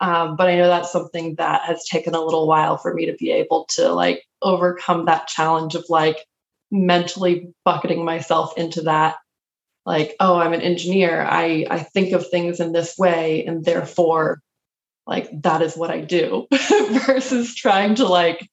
Um, 0.00 0.34
but 0.34 0.48
I 0.48 0.56
know 0.56 0.66
that's 0.66 0.90
something 0.90 1.36
that 1.36 1.62
has 1.62 1.84
taken 1.84 2.16
a 2.16 2.20
little 2.20 2.48
while 2.48 2.76
for 2.76 2.92
me 2.92 3.06
to 3.06 3.12
be 3.12 3.30
able 3.30 3.66
to 3.76 3.92
like 3.92 4.24
overcome 4.42 5.04
that 5.04 5.28
challenge 5.28 5.76
of 5.76 5.84
like 5.88 6.26
mentally 6.70 7.48
bucketing 7.64 8.04
myself 8.04 8.56
into 8.56 8.82
that 8.82 9.16
like 9.86 10.14
oh 10.20 10.38
i'm 10.38 10.52
an 10.52 10.60
engineer 10.60 11.22
i 11.22 11.66
i 11.70 11.78
think 11.78 12.12
of 12.12 12.28
things 12.28 12.60
in 12.60 12.72
this 12.72 12.96
way 12.98 13.44
and 13.44 13.64
therefore 13.64 14.40
like 15.10 15.28
that 15.42 15.60
is 15.60 15.76
what 15.76 15.90
I 15.90 16.00
do 16.00 16.46
versus 17.06 17.54
trying 17.54 17.96
to 17.96 18.06
like 18.06 18.48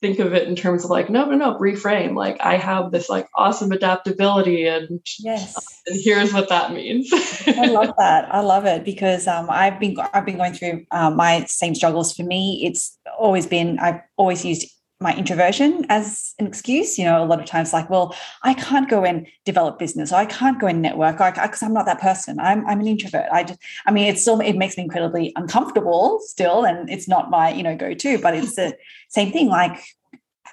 think 0.00 0.18
of 0.18 0.34
it 0.34 0.46
in 0.46 0.54
terms 0.54 0.84
of 0.84 0.90
like 0.90 1.10
no 1.10 1.24
no 1.24 1.36
no 1.36 1.58
reframe 1.58 2.14
like 2.14 2.36
I 2.40 2.56
have 2.56 2.92
this 2.92 3.08
like 3.08 3.26
awesome 3.34 3.72
adaptability 3.72 4.66
and 4.66 5.00
yes 5.18 5.76
and 5.86 6.00
here's 6.02 6.32
what 6.32 6.48
that 6.48 6.72
means. 6.72 7.10
I 7.46 7.66
love 7.66 7.94
that. 7.98 8.32
I 8.34 8.40
love 8.40 8.66
it 8.66 8.84
because 8.84 9.26
um, 9.26 9.46
I've 9.48 9.78
been 9.78 9.96
I've 10.12 10.26
been 10.26 10.36
going 10.36 10.52
through 10.52 10.84
um, 10.90 11.16
my 11.16 11.44
same 11.44 11.74
struggles. 11.74 12.14
For 12.14 12.24
me, 12.24 12.62
it's 12.64 12.98
always 13.18 13.46
been 13.46 13.78
I've 13.78 14.00
always 14.16 14.44
used 14.44 14.68
my 15.00 15.14
introversion 15.14 15.84
as 15.88 16.34
an 16.38 16.46
excuse. 16.46 16.98
You 16.98 17.04
know, 17.04 17.22
a 17.22 17.26
lot 17.26 17.40
of 17.40 17.46
times, 17.46 17.72
like, 17.72 17.90
well, 17.90 18.14
I 18.42 18.54
can't 18.54 18.88
go 18.88 19.04
and 19.04 19.26
develop 19.44 19.78
business, 19.78 20.12
or 20.12 20.16
I 20.16 20.26
can't 20.26 20.60
go 20.60 20.66
and 20.66 20.80
network, 20.80 21.18
because 21.18 21.62
I'm 21.62 21.74
not 21.74 21.86
that 21.86 22.00
person. 22.00 22.40
I'm 22.40 22.66
I'm 22.66 22.80
an 22.80 22.86
introvert. 22.86 23.26
I 23.30 23.44
just, 23.44 23.60
I 23.86 23.90
mean, 23.90 24.06
it's 24.06 24.22
still 24.22 24.40
it 24.40 24.54
makes 24.54 24.76
me 24.76 24.84
incredibly 24.84 25.32
uncomfortable 25.36 26.20
still, 26.22 26.64
and 26.64 26.88
it's 26.88 27.08
not 27.08 27.30
my 27.30 27.50
you 27.50 27.62
know 27.62 27.76
go 27.76 27.94
to. 27.94 28.18
But 28.18 28.34
it's 28.34 28.56
the 28.56 28.76
same 29.08 29.32
thing. 29.32 29.48
Like, 29.48 29.82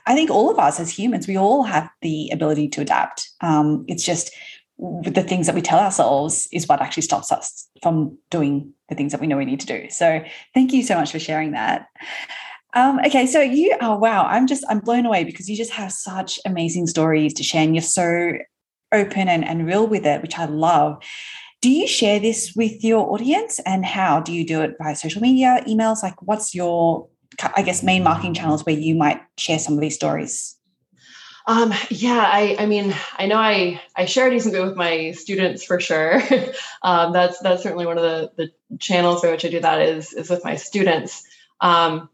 I 0.05 0.13
think 0.13 0.29
all 0.29 0.51
of 0.51 0.59
us 0.59 0.79
as 0.79 0.91
humans, 0.91 1.27
we 1.27 1.37
all 1.37 1.63
have 1.63 1.89
the 2.01 2.29
ability 2.31 2.67
to 2.69 2.81
adapt. 2.81 3.29
Um, 3.41 3.85
it's 3.87 4.03
just 4.03 4.31
the 4.77 5.23
things 5.23 5.45
that 5.45 5.55
we 5.55 5.61
tell 5.61 5.79
ourselves 5.79 6.47
is 6.51 6.67
what 6.67 6.81
actually 6.81 7.03
stops 7.03 7.31
us 7.31 7.69
from 7.81 8.17
doing 8.31 8.73
the 8.89 8.95
things 8.95 9.11
that 9.11 9.21
we 9.21 9.27
know 9.27 9.37
we 9.37 9.45
need 9.45 9.61
to 9.61 9.65
do. 9.65 9.89
So, 9.89 10.21
thank 10.53 10.73
you 10.73 10.83
so 10.83 10.95
much 10.95 11.11
for 11.13 11.19
sharing 11.19 11.51
that. 11.51 11.87
Um, 12.75 12.99
okay, 13.05 13.27
so 13.27 13.39
you, 13.39 13.75
oh 13.81 13.95
wow, 13.97 14.25
I'm 14.25 14.47
just, 14.47 14.63
I'm 14.67 14.79
blown 14.79 15.05
away 15.05 15.23
because 15.23 15.49
you 15.49 15.55
just 15.55 15.71
have 15.71 15.91
such 15.91 16.39
amazing 16.45 16.87
stories 16.87 17.33
to 17.35 17.43
share 17.43 17.63
and 17.63 17.75
you're 17.75 17.83
so 17.83 18.33
open 18.91 19.27
and, 19.27 19.45
and 19.45 19.65
real 19.65 19.85
with 19.87 20.05
it, 20.05 20.21
which 20.21 20.37
I 20.37 20.45
love. 20.45 21.03
Do 21.61 21.69
you 21.69 21.87
share 21.87 22.19
this 22.19 22.53
with 22.55 22.83
your 22.83 23.11
audience 23.13 23.59
and 23.65 23.85
how? 23.85 24.19
Do 24.19 24.33
you 24.33 24.45
do 24.45 24.61
it 24.61 24.75
via 24.81 24.95
social 24.95 25.21
media, 25.21 25.63
emails? 25.67 26.03
Like, 26.03 26.21
what's 26.21 26.53
your, 26.53 27.07
I 27.55 27.61
guess, 27.61 27.83
main 27.83 28.03
marketing 28.03 28.33
channels 28.33 28.65
where 28.65 28.75
you 28.75 28.95
might 28.95 29.21
share 29.37 29.59
some 29.59 29.75
of 29.75 29.79
these 29.79 29.95
stories? 29.95 30.57
Um, 31.45 31.73
yeah, 31.89 32.25
I, 32.25 32.55
I 32.59 32.65
mean, 32.65 32.93
I 33.17 33.27
know 33.27 33.37
I, 33.37 33.81
I 33.95 34.05
share 34.05 34.29
decent 34.29 34.53
bit 34.53 34.63
with 34.63 34.75
my 34.75 35.11
students 35.11 35.63
for 35.63 35.79
sure. 35.79 36.21
um, 36.81 37.13
that's, 37.13 37.39
that's 37.39 37.63
certainly 37.63 37.85
one 37.85 37.97
of 37.97 38.03
the, 38.03 38.31
the 38.37 38.77
channels 38.79 39.21
by 39.21 39.31
which 39.31 39.45
I 39.45 39.49
do 39.49 39.59
that 39.59 39.81
is, 39.81 40.13
is 40.13 40.29
with 40.29 40.43
my 40.43 40.55
students. 40.55 41.23
Um, 41.61 42.09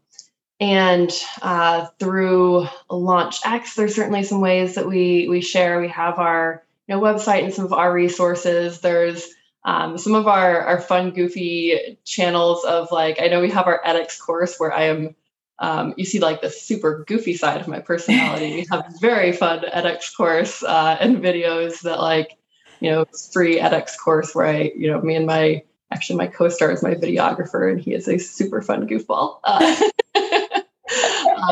and 0.60 1.10
uh, 1.40 1.86
through 1.98 2.66
LaunchX, 2.90 3.74
there's 3.74 3.94
certainly 3.94 4.22
some 4.22 4.42
ways 4.42 4.74
that 4.74 4.86
we 4.86 5.26
we 5.28 5.40
share. 5.40 5.80
We 5.80 5.88
have 5.88 6.18
our 6.18 6.62
you 6.86 6.94
know, 6.94 7.00
website 7.00 7.44
and 7.44 7.54
some 7.54 7.64
of 7.64 7.72
our 7.72 7.92
resources. 7.92 8.80
There's 8.80 9.26
um, 9.64 9.96
some 9.96 10.14
of 10.14 10.26
our 10.26 10.60
our 10.60 10.80
fun, 10.80 11.12
goofy 11.12 11.98
channels 12.04 12.64
of 12.64 12.92
like 12.92 13.20
I 13.22 13.28
know 13.28 13.40
we 13.40 13.50
have 13.50 13.66
our 13.66 13.80
edX 13.86 14.20
course 14.20 14.58
where 14.58 14.72
I 14.72 14.84
am. 14.84 15.14
Um, 15.58 15.92
you 15.98 16.06
see 16.06 16.20
like 16.20 16.40
the 16.40 16.48
super 16.50 17.04
goofy 17.06 17.34
side 17.34 17.60
of 17.60 17.68
my 17.68 17.80
personality. 17.80 18.54
we 18.54 18.66
have 18.70 18.94
very 19.00 19.32
fun 19.32 19.60
edX 19.60 20.14
course 20.14 20.62
uh, 20.62 20.96
and 20.98 21.18
videos 21.18 21.82
that 21.82 22.00
like 22.00 22.38
you 22.80 22.90
know 22.90 23.04
free 23.32 23.58
edX 23.60 23.92
course 24.02 24.34
where 24.34 24.46
I 24.46 24.72
you 24.74 24.90
know 24.90 25.00
me 25.00 25.16
and 25.16 25.26
my 25.26 25.62
actually 25.90 26.16
my 26.16 26.26
co-star 26.28 26.70
is 26.70 26.82
my 26.82 26.94
videographer 26.94 27.70
and 27.70 27.80
he 27.80 27.94
is 27.94 28.08
a 28.08 28.18
super 28.18 28.62
fun 28.62 28.88
goofball. 28.88 29.40
Uh, 29.44 29.88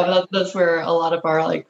that, 0.05 0.29
that's 0.31 0.55
where 0.55 0.81
a 0.81 0.93
lot 0.93 1.13
of 1.13 1.25
our 1.25 1.43
like 1.45 1.67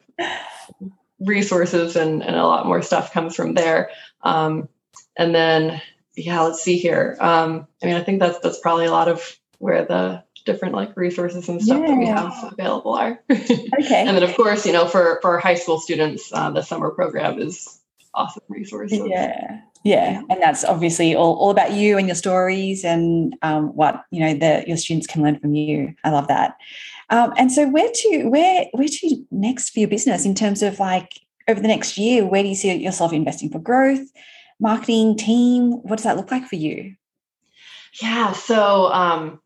resources 1.19 1.95
and, 1.95 2.23
and 2.23 2.35
a 2.35 2.45
lot 2.45 2.65
more 2.65 2.81
stuff 2.81 3.13
comes 3.13 3.35
from 3.35 3.53
there. 3.53 3.89
Um, 4.23 4.69
and 5.17 5.33
then, 5.35 5.81
yeah, 6.15 6.41
let's 6.41 6.61
see 6.61 6.77
here. 6.77 7.17
Um, 7.19 7.67
I 7.81 7.85
mean, 7.85 7.95
I 7.95 8.03
think 8.03 8.19
that's 8.19 8.39
that's 8.39 8.59
probably 8.59 8.85
a 8.85 8.91
lot 8.91 9.07
of 9.07 9.37
where 9.57 9.85
the 9.85 10.23
different 10.45 10.73
like 10.73 10.95
resources 10.95 11.47
and 11.49 11.61
stuff 11.61 11.81
yeah. 11.81 11.87
that 11.87 11.97
we 11.97 12.05
have 12.07 12.53
available 12.53 12.93
are. 12.93 13.21
Okay. 13.29 14.05
and 14.05 14.15
then, 14.15 14.23
of 14.23 14.35
course, 14.35 14.65
you 14.65 14.73
know, 14.73 14.87
for 14.87 15.19
for 15.21 15.39
high 15.39 15.55
school 15.55 15.79
students, 15.79 16.31
uh, 16.33 16.49
the 16.49 16.61
summer 16.61 16.89
program 16.89 17.39
is 17.39 17.79
awesome 18.13 18.43
resources. 18.49 19.01
Yeah. 19.05 19.61
Yeah, 19.83 20.23
and 20.29 20.41
that's 20.41 20.65
obviously 20.65 21.15
all, 21.15 21.35
all 21.35 21.51
about 21.51 21.71
you 21.71 21.97
and 21.97 22.05
your 22.05 22.15
stories 22.15 22.83
and 22.83 23.33
um, 23.41 23.69
what 23.75 24.03
you 24.11 24.19
know 24.19 24.33
the 24.33 24.65
your 24.67 24.75
students 24.75 25.07
can 25.07 25.23
learn 25.23 25.39
from 25.39 25.55
you. 25.55 25.95
I 26.03 26.09
love 26.09 26.27
that. 26.27 26.57
Um, 27.09 27.33
and 27.37 27.51
so, 27.51 27.67
where 27.67 27.89
to 27.91 28.29
where 28.29 28.65
where 28.71 28.87
to 28.87 29.25
next 29.31 29.71
for 29.71 29.79
your 29.79 29.89
business 29.89 30.25
in 30.25 30.35
terms 30.35 30.61
of 30.61 30.79
like 30.79 31.19
over 31.47 31.59
the 31.59 31.67
next 31.67 31.97
year? 31.97 32.25
Where 32.25 32.43
do 32.43 32.49
you 32.49 32.55
see 32.55 32.73
yourself 32.75 33.13
investing 33.13 33.49
for 33.49 33.59
growth, 33.59 34.07
marketing, 34.59 35.17
team? 35.17 35.71
What 35.83 35.97
does 35.97 36.03
that 36.03 36.17
look 36.17 36.31
like 36.31 36.47
for 36.47 36.55
you? 36.55 36.95
Yeah, 38.01 38.33
so 38.33 38.91
um, 38.93 39.41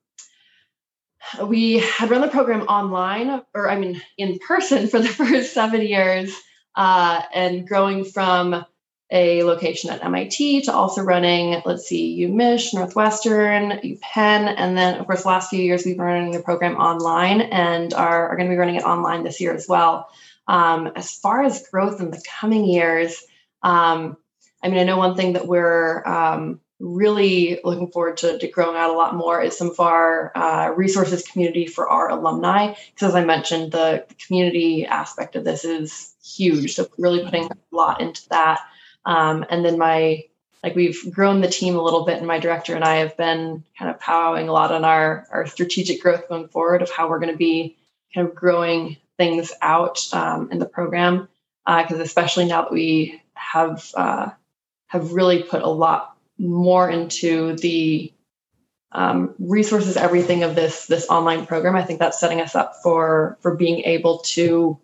we 1.46 1.80
had 1.80 2.10
run 2.10 2.22
the 2.22 2.28
program 2.28 2.64
online, 2.64 3.42
or 3.54 3.70
I 3.70 3.78
mean, 3.78 4.02
in 4.18 4.40
person 4.40 4.88
for 4.90 5.00
the 5.00 5.08
first 5.08 5.54
seven 5.54 5.82
years, 5.82 6.36
uh, 6.76 7.22
and 7.34 7.68
growing 7.68 8.04
from 8.04 8.66
a 9.14 9.44
location 9.44 9.92
at 9.92 10.04
MIT 10.04 10.64
to 10.64 10.74
also 10.74 11.04
running, 11.04 11.62
let's 11.66 11.88
see, 11.88 12.20
UMich, 12.26 12.74
Northwestern, 12.74 13.74
UPenn, 13.84 14.54
and 14.58 14.76
then 14.76 15.00
of 15.00 15.06
course, 15.06 15.24
last 15.24 15.52
few 15.52 15.62
years 15.62 15.86
we've 15.86 15.96
been 15.96 16.06
running 16.06 16.32
the 16.32 16.42
program 16.42 16.76
online 16.78 17.42
and 17.42 17.94
are, 17.94 18.30
are 18.30 18.36
going 18.36 18.50
to 18.50 18.54
be 18.54 18.58
running 18.58 18.76
it 18.76 18.84
online 18.84 19.24
this 19.24 19.40
year 19.40 19.54
as 19.54 19.68
well. 19.70 20.10
Um, 20.48 20.92
as 20.96 21.14
far 21.14 21.44
as 21.44 21.68
growth 21.70 22.02
in 22.02 22.10
the 22.10 22.22
coming 22.28 22.66
years, 22.66 23.24
um, 23.62 24.18
I 24.64 24.70
mean, 24.70 24.80
I 24.80 24.84
know 24.84 24.98
one 24.98 25.16
thing 25.16 25.34
that 25.34 25.48
we're 25.48 26.04
um, 26.08 26.60
really 26.80 27.60
looking 27.64 27.92
forward 27.92 28.18
to, 28.18 28.40
to, 28.40 28.48
growing 28.48 28.76
out 28.76 28.90
a 28.90 28.98
lot 28.98 29.16
more 29.16 29.42
is 29.42 29.58
some 29.58 29.70
of 29.70 29.80
our 29.80 30.36
uh, 30.36 30.74
resources 30.76 31.24
community 31.24 31.68
for 31.68 31.88
our 31.88 32.10
alumni. 32.10 32.74
Because 32.94 33.10
as 33.10 33.16
I 33.16 33.24
mentioned, 33.24 33.72
the, 33.72 34.06
the, 34.08 34.16
community 34.16 34.86
aspect 34.86 35.36
of 35.36 35.44
this 35.44 35.64
is 35.64 36.16
huge. 36.24 36.74
So 36.74 36.88
really 36.98 37.24
putting 37.24 37.46
a 37.46 37.56
lot 37.72 38.02
into 38.02 38.28
that. 38.30 38.62
Um, 39.06 39.46
and 39.50 39.64
then 39.66 39.78
my 39.78 40.24
like 40.64 40.76
we've 40.76 41.14
grown 41.14 41.42
the 41.42 41.50
team 41.50 41.76
a 41.76 41.82
little 41.82 42.06
bit, 42.06 42.18
and 42.18 42.28
my 42.28 42.40
director 42.40 42.74
and 42.74 42.86
I 42.86 42.98
have 42.98 43.18
been 43.18 43.64
kind 43.78 43.92
of 43.92 44.00
powering 44.00 44.48
a 44.48 44.54
lot 44.54 44.72
on 44.72 44.86
our 44.86 45.28
our 45.32 45.46
strategic 45.46 46.02
growth 46.02 46.30
going 46.30 46.48
forward 46.48 46.82
of 46.82 46.90
how 46.90 47.10
we're 47.10 47.20
going 47.20 47.34
to 47.34 47.38
be 47.38 47.78
kind 48.16 48.28
of 48.28 48.36
growing 48.36 48.98
things 49.18 49.52
out 49.62 50.00
um, 50.14 50.52
in 50.52 50.60
the 50.60 50.66
program. 50.66 51.28
Because 51.66 52.00
uh, 52.00 52.04
especially 52.04 52.46
now 52.46 52.64
that 52.64 52.74
we 52.74 53.22
have 53.36 53.92
uh, 53.96 54.30
have 54.88 55.14
really 55.14 55.44
put 55.44 55.62
a 55.62 55.70
lot 55.70 56.18
more 56.38 56.90
into 56.90 57.56
the 57.58 58.14
um, 58.94 59.34
resources, 59.40 59.98
everything 59.98 60.44
of 60.44 60.56
this 60.56 60.86
this 60.86 61.08
online 61.10 61.46
program. 61.46 61.76
I 61.76 61.84
think 61.84 62.00
that's 62.00 62.20
setting 62.20 62.42
us 62.42 62.56
up 62.56 62.76
for 62.84 63.38
for 63.42 63.56
being 63.56 63.80
able 63.82 64.20
to 64.20 64.80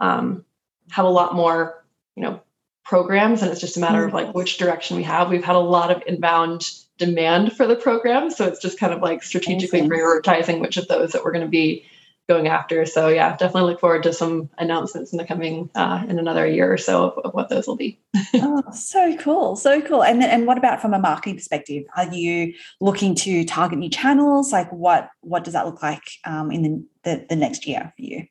um, 0.00 0.44
have 0.90 1.04
a 1.04 1.10
lot 1.10 1.34
more, 1.34 1.84
you 2.16 2.22
know, 2.22 2.40
programs, 2.86 3.42
and 3.42 3.50
it's 3.50 3.60
just 3.60 3.76
a 3.76 3.80
matter 3.80 4.04
of 4.04 4.14
like 4.14 4.34
which 4.34 4.58
direction 4.58 4.96
we 4.96 5.02
have. 5.02 5.28
We've 5.28 5.44
had 5.44 5.56
a 5.56 5.60
lot 5.60 5.90
of 5.90 6.02
inbound 6.06 6.70
demand 6.98 7.52
for 7.52 7.66
the 7.66 7.76
program, 7.76 8.30
so 8.30 8.46
it's 8.46 8.60
just 8.60 8.78
kind 8.78 8.92
of 8.92 9.02
like 9.02 9.22
strategically 9.22 9.82
prioritizing 9.82 10.60
which 10.60 10.76
of 10.76 10.88
those 10.88 11.12
that 11.12 11.24
we're 11.24 11.32
going 11.32 11.44
to 11.44 11.50
be 11.50 11.84
going 12.28 12.48
after. 12.48 12.84
So 12.86 13.08
yeah, 13.08 13.36
definitely 13.36 13.70
look 13.70 13.80
forward 13.80 14.02
to 14.04 14.12
some 14.12 14.50
announcements 14.58 15.12
in 15.12 15.18
the 15.18 15.24
coming 15.24 15.70
uh, 15.74 16.04
in 16.08 16.18
another 16.18 16.46
year 16.46 16.72
or 16.72 16.78
so 16.78 17.10
of, 17.10 17.24
of 17.24 17.34
what 17.34 17.48
those 17.48 17.66
will 17.66 17.76
be. 17.76 18.00
oh, 18.34 18.62
so 18.72 19.16
cool, 19.16 19.56
so 19.56 19.80
cool. 19.80 20.02
And 20.02 20.22
then, 20.22 20.30
and 20.30 20.46
what 20.46 20.58
about 20.58 20.80
from 20.80 20.94
a 20.94 20.98
marketing 20.98 21.36
perspective? 21.36 21.84
Are 21.96 22.12
you 22.12 22.54
looking 22.80 23.14
to 23.16 23.44
target 23.44 23.78
new 23.78 23.90
channels? 23.90 24.52
Like 24.52 24.70
what 24.72 25.10
what 25.20 25.44
does 25.44 25.54
that 25.54 25.66
look 25.66 25.82
like 25.82 26.02
um, 26.24 26.50
in 26.50 26.62
the, 26.62 26.86
the, 27.02 27.26
the 27.30 27.36
next 27.36 27.66
year 27.66 27.92
for 27.96 28.02
you? 28.02 28.26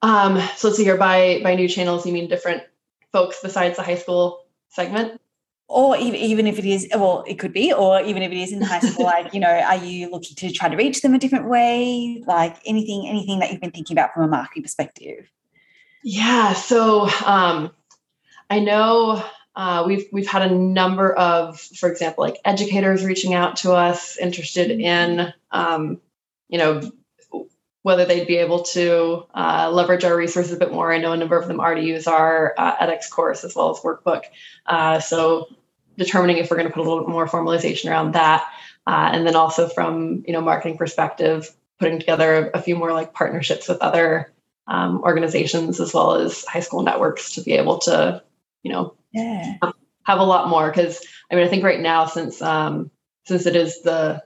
Um, 0.00 0.38
so 0.56 0.68
let's 0.68 0.76
see 0.76 0.84
here. 0.84 0.96
By 0.96 1.40
by 1.42 1.54
new 1.54 1.68
channels, 1.68 2.06
you 2.06 2.12
mean 2.12 2.28
different 2.28 2.62
folks 3.12 3.38
besides 3.42 3.76
the 3.76 3.82
high 3.82 3.96
school 3.96 4.44
segment? 4.68 5.20
or 5.68 5.96
even, 5.98 6.16
even 6.16 6.46
if 6.46 6.58
it 6.58 6.64
is 6.64 6.88
well 6.94 7.22
it 7.26 7.38
could 7.38 7.52
be 7.52 7.72
or 7.72 8.00
even 8.00 8.22
if 8.22 8.32
it 8.32 8.38
is 8.38 8.52
in 8.52 8.60
high 8.60 8.80
school 8.80 9.04
like 9.04 9.32
you 9.32 9.40
know 9.40 9.48
are 9.48 9.76
you 9.76 10.10
looking 10.10 10.34
to 10.34 10.50
try 10.50 10.68
to 10.68 10.76
reach 10.76 11.02
them 11.02 11.14
a 11.14 11.18
different 11.18 11.48
way 11.48 12.22
like 12.26 12.56
anything 12.66 13.06
anything 13.06 13.38
that 13.38 13.52
you've 13.52 13.60
been 13.60 13.70
thinking 13.70 13.94
about 13.94 14.12
from 14.12 14.24
a 14.24 14.28
marketing 14.28 14.62
perspective 14.62 15.30
yeah 16.02 16.52
so 16.54 17.08
um, 17.24 17.70
i 18.50 18.58
know 18.58 19.22
uh, 19.56 19.82
we've 19.86 20.06
we've 20.12 20.28
had 20.28 20.42
a 20.42 20.54
number 20.54 21.12
of 21.14 21.60
for 21.60 21.90
example 21.90 22.22
like 22.22 22.38
educators 22.44 23.04
reaching 23.04 23.34
out 23.34 23.56
to 23.56 23.72
us 23.72 24.16
interested 24.16 24.70
mm-hmm. 24.70 24.80
in 24.80 25.34
um, 25.50 26.00
you 26.48 26.58
know 26.58 26.80
whether 27.82 28.04
they'd 28.04 28.26
be 28.26 28.36
able 28.36 28.62
to 28.62 29.24
uh, 29.34 29.70
leverage 29.72 30.04
our 30.04 30.16
resources 30.16 30.52
a 30.52 30.56
bit 30.56 30.72
more. 30.72 30.92
I 30.92 30.98
know 30.98 31.12
a 31.12 31.16
number 31.16 31.38
of 31.38 31.46
them 31.46 31.60
already 31.60 31.86
use 31.86 32.06
our 32.06 32.54
uh, 32.58 32.76
edX 32.76 33.10
course 33.10 33.44
as 33.44 33.54
well 33.54 33.70
as 33.70 33.78
workbook. 33.78 34.24
Uh, 34.66 35.00
so 35.00 35.48
determining 35.96 36.38
if 36.38 36.50
we're 36.50 36.56
going 36.56 36.68
to 36.68 36.72
put 36.72 36.80
a 36.80 36.88
little 36.88 37.04
bit 37.04 37.10
more 37.10 37.26
formalization 37.26 37.90
around 37.90 38.12
that. 38.12 38.48
Uh, 38.86 39.10
and 39.12 39.26
then 39.26 39.36
also 39.36 39.68
from, 39.68 40.24
you 40.26 40.32
know, 40.32 40.40
marketing 40.40 40.78
perspective, 40.78 41.54
putting 41.78 41.98
together 41.98 42.50
a, 42.54 42.62
few 42.62 42.74
more 42.74 42.92
like 42.92 43.12
partnerships 43.12 43.68
with 43.68 43.78
other 43.80 44.32
um, 44.66 45.00
organizations 45.02 45.78
as 45.78 45.92
well 45.92 46.14
as 46.14 46.44
high 46.44 46.60
school 46.60 46.82
networks 46.82 47.34
to 47.34 47.42
be 47.42 47.52
able 47.52 47.78
to, 47.78 48.22
you 48.62 48.72
know, 48.72 48.94
yeah. 49.12 49.56
have 50.04 50.20
a 50.20 50.24
lot 50.24 50.48
more. 50.48 50.72
Cause 50.72 51.04
I 51.30 51.34
mean, 51.34 51.44
I 51.44 51.48
think 51.48 51.64
right 51.64 51.80
now, 51.80 52.06
since, 52.06 52.40
um, 52.40 52.90
since 53.26 53.44
it 53.44 53.56
is 53.56 53.82
the 53.82 54.22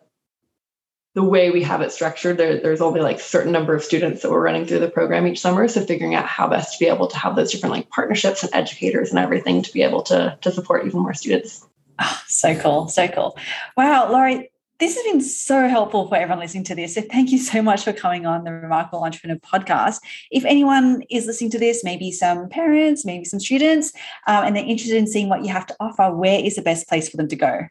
the 1.15 1.23
way 1.23 1.51
we 1.51 1.63
have 1.63 1.83
it 1.83 1.93
structured, 1.93 2.39
there, 2.39 2.59
there's 2.59 2.81
only 2.81 3.01
like 3.01 3.21
certain 3.21 3.53
number 3.53 3.75
of 3.75 3.85
students 3.85 4.23
that 4.23 4.31
we're 4.31 4.43
running 4.43 4.65
through 4.65 4.79
the 4.79 4.91
program 4.91 5.27
each 5.27 5.41
summer. 5.41 5.69
So 5.69 5.85
figuring 5.85 6.15
out 6.15 6.27
how 6.27 6.49
best 6.49 6.73
to 6.73 6.85
be 6.85 6.89
able 6.89 7.07
to 7.09 7.19
have 7.19 7.37
those 7.37 7.53
different 7.53 7.75
like 7.75 7.91
partnerships 7.91 8.43
and 8.43 8.55
educators 8.55 9.11
and 9.11 9.19
everything 9.19 9.63
to 9.63 9.73
be 9.73 9.83
able 9.83 10.03
to, 10.05 10.39
to 10.41 10.51
support 10.51 10.87
even 10.87 11.01
more 11.01 11.15
students. 11.15 11.67
Oh, 11.99 12.23
so 12.27 12.59
cool. 12.59 12.89
So 12.89 13.09
cool. 13.09 13.37
Wow, 13.77 14.11
Laurie, 14.11 14.51
this 14.79 14.97
has 14.97 15.05
been 15.05 15.21
so 15.21 15.69
helpful 15.69 16.09
for 16.09 16.17
everyone 16.17 16.41
listening 16.41 16.65
to 16.65 16.75
this. 16.75 16.95
So 16.95 17.03
thank 17.03 17.31
you 17.31 17.39
so 17.39 17.61
much 17.61 17.85
for 17.85 17.93
coming 17.93 18.25
on 18.25 18.45
the 18.45 18.53
Remarkable 18.53 19.05
Entrepreneur 19.05 19.37
podcast. 19.37 20.01
If 20.31 20.47
anyone 20.47 21.03
is 21.11 21.27
listening 21.27 21.51
to 21.51 21.59
this, 21.59 21.85
maybe 21.85 22.11
some 22.11 22.49
parents, 22.49 23.05
maybe 23.05 23.25
some 23.25 23.39
students, 23.39 23.93
um, 24.27 24.45
and 24.45 24.57
they're 24.57 24.65
interested 24.65 24.97
in 24.97 25.07
seeing 25.07 25.29
what 25.29 25.45
you 25.45 25.53
have 25.53 25.67
to 25.67 25.77
offer, 25.79 26.11
where 26.13 26.41
is 26.41 26.57
the 26.57 26.63
best 26.63 26.89
place 26.89 27.09
for 27.09 27.19
them 27.19 27.29
to 27.29 27.37
go? 27.37 27.69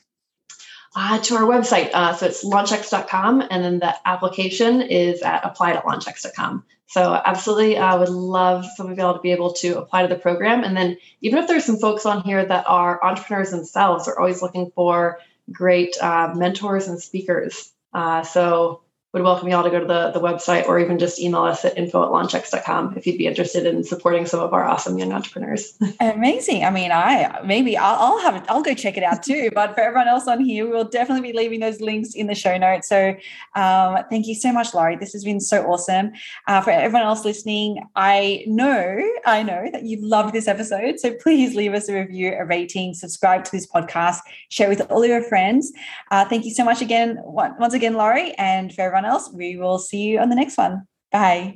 Uh, 0.95 1.19
to 1.19 1.36
our 1.36 1.43
website. 1.43 1.91
Uh, 1.93 2.13
so 2.13 2.25
it's 2.25 2.43
launchx.com, 2.43 3.41
and 3.49 3.63
then 3.63 3.80
the 3.80 3.95
application 4.08 4.82
is 4.82 5.21
at 5.21 5.45
apply.launchx.com. 5.45 6.63
So 6.88 7.13
absolutely, 7.25 7.77
I 7.77 7.95
would 7.95 8.10
love 8.10 8.65
some 8.75 8.91
of 8.91 8.97
y'all 8.97 9.13
to 9.13 9.21
be 9.21 9.32
able 9.32 9.54
to 9.54 9.77
apply 9.77 10.01
to 10.01 10.10
the 10.10 10.19
program. 10.19 10.65
And 10.65 10.75
then 10.75 10.97
even 11.21 11.39
if 11.39 11.47
there's 11.47 11.63
some 11.63 11.77
folks 11.77 12.06
on 12.06 12.21
here 12.21 12.45
that 12.45 12.65
are 12.67 13.01
entrepreneurs 13.01 13.51
themselves, 13.51 14.10
are 14.10 14.19
always 14.19 14.41
looking 14.41 14.71
for 14.75 15.19
great 15.49 15.95
uh, 16.01 16.34
mentors 16.36 16.89
and 16.89 17.01
speakers. 17.01 17.71
Uh, 17.93 18.23
so 18.23 18.82
would 19.13 19.24
welcome 19.24 19.50
you 19.50 19.56
all 19.56 19.63
to 19.63 19.69
go 19.69 19.80
to 19.80 19.86
the, 19.86 20.12
the 20.12 20.21
website 20.21 20.67
or 20.67 20.80
even 20.80 20.97
just 20.97 21.19
email 21.19 21.43
us 21.43 21.65
at 21.65 21.78
info 21.78 22.04
at 22.04 22.12
launchx.com 22.12 22.95
if 22.95 23.06
you'd 23.06 23.17
be 23.17 23.28
interested 23.28 23.65
in 23.65 23.84
supporting 23.84 24.26
some 24.26 24.39
of 24.39 24.54
our 24.54 24.63
awesome 24.63 24.97
young 24.97 25.12
entrepreneurs. 25.12 25.74
Amazing. 26.00 26.63
I 26.63 26.69
mean, 26.69 26.91
I 26.91 27.41
maybe 27.43 27.78
I'll, 27.78 27.95
I'll 28.00 28.19
have 28.19 28.45
I'll 28.47 28.63
go 28.63 28.74
check 28.74 28.95
it 28.95 29.04
out 29.04 29.21
too. 29.21 29.50
But 29.54 29.74
for 29.74 29.82
everyone 29.82 30.08
else 30.08 30.28
on 30.28 30.39
here, 30.43 30.67
we'll 30.67 30.86
definitely 30.86 31.32
be 31.32 31.38
leaving 31.38 31.60
those 31.60 31.82
links 31.82 32.13
in 32.13 32.28
the 32.28 32.36
show 32.36 32.58
notes. 32.58 32.88
So 32.88 33.15
um, 33.56 33.97
thank 34.10 34.28
you 34.28 34.36
so 34.36 34.54
much, 34.54 34.74
Laurie. 34.74 34.95
This 34.95 35.12
has 35.12 35.26
been 35.26 35.41
so 35.41 35.65
awesome. 35.65 36.12
Uh, 36.47 36.62
for 36.62 36.71
everyone 36.71 37.02
else 37.02 37.26
listening, 37.26 37.84
I 37.95 38.45
know, 38.47 39.02
I 39.26 39.43
know 39.43 39.69
that 39.74 39.84
you 39.84 39.97
loved 40.02 40.34
this 40.34 40.47
episode. 40.47 41.00
So 41.00 41.13
please 41.15 41.56
leave 41.56 41.74
us 41.74 41.89
a 41.89 41.93
review, 41.93 42.34
a 42.38 42.45
rating, 42.45 42.93
subscribe 42.93 43.43
to 43.43 43.52
this 43.52 43.67
podcast, 43.67 44.19
share 44.47 44.69
with 44.69 44.89
all 44.89 45.06
your 45.06 45.21
friends. 45.24 45.74
Uh, 46.12 46.24
thank 46.26 46.45
you 46.45 46.52
so 46.52 46.63
much 46.63 46.82
again, 46.82 47.17
once 47.24 47.74
again, 47.74 47.95
Laurie, 47.95 48.34
and 48.36 48.74
for 48.74 48.82
everyone 48.82 49.00
everyone 49.01 49.21
else, 49.21 49.33
we 49.33 49.57
will 49.57 49.79
see 49.79 50.03
you 50.03 50.19
on 50.19 50.29
the 50.29 50.35
next 50.35 50.57
one. 50.57 50.83
Bye. 51.11 51.55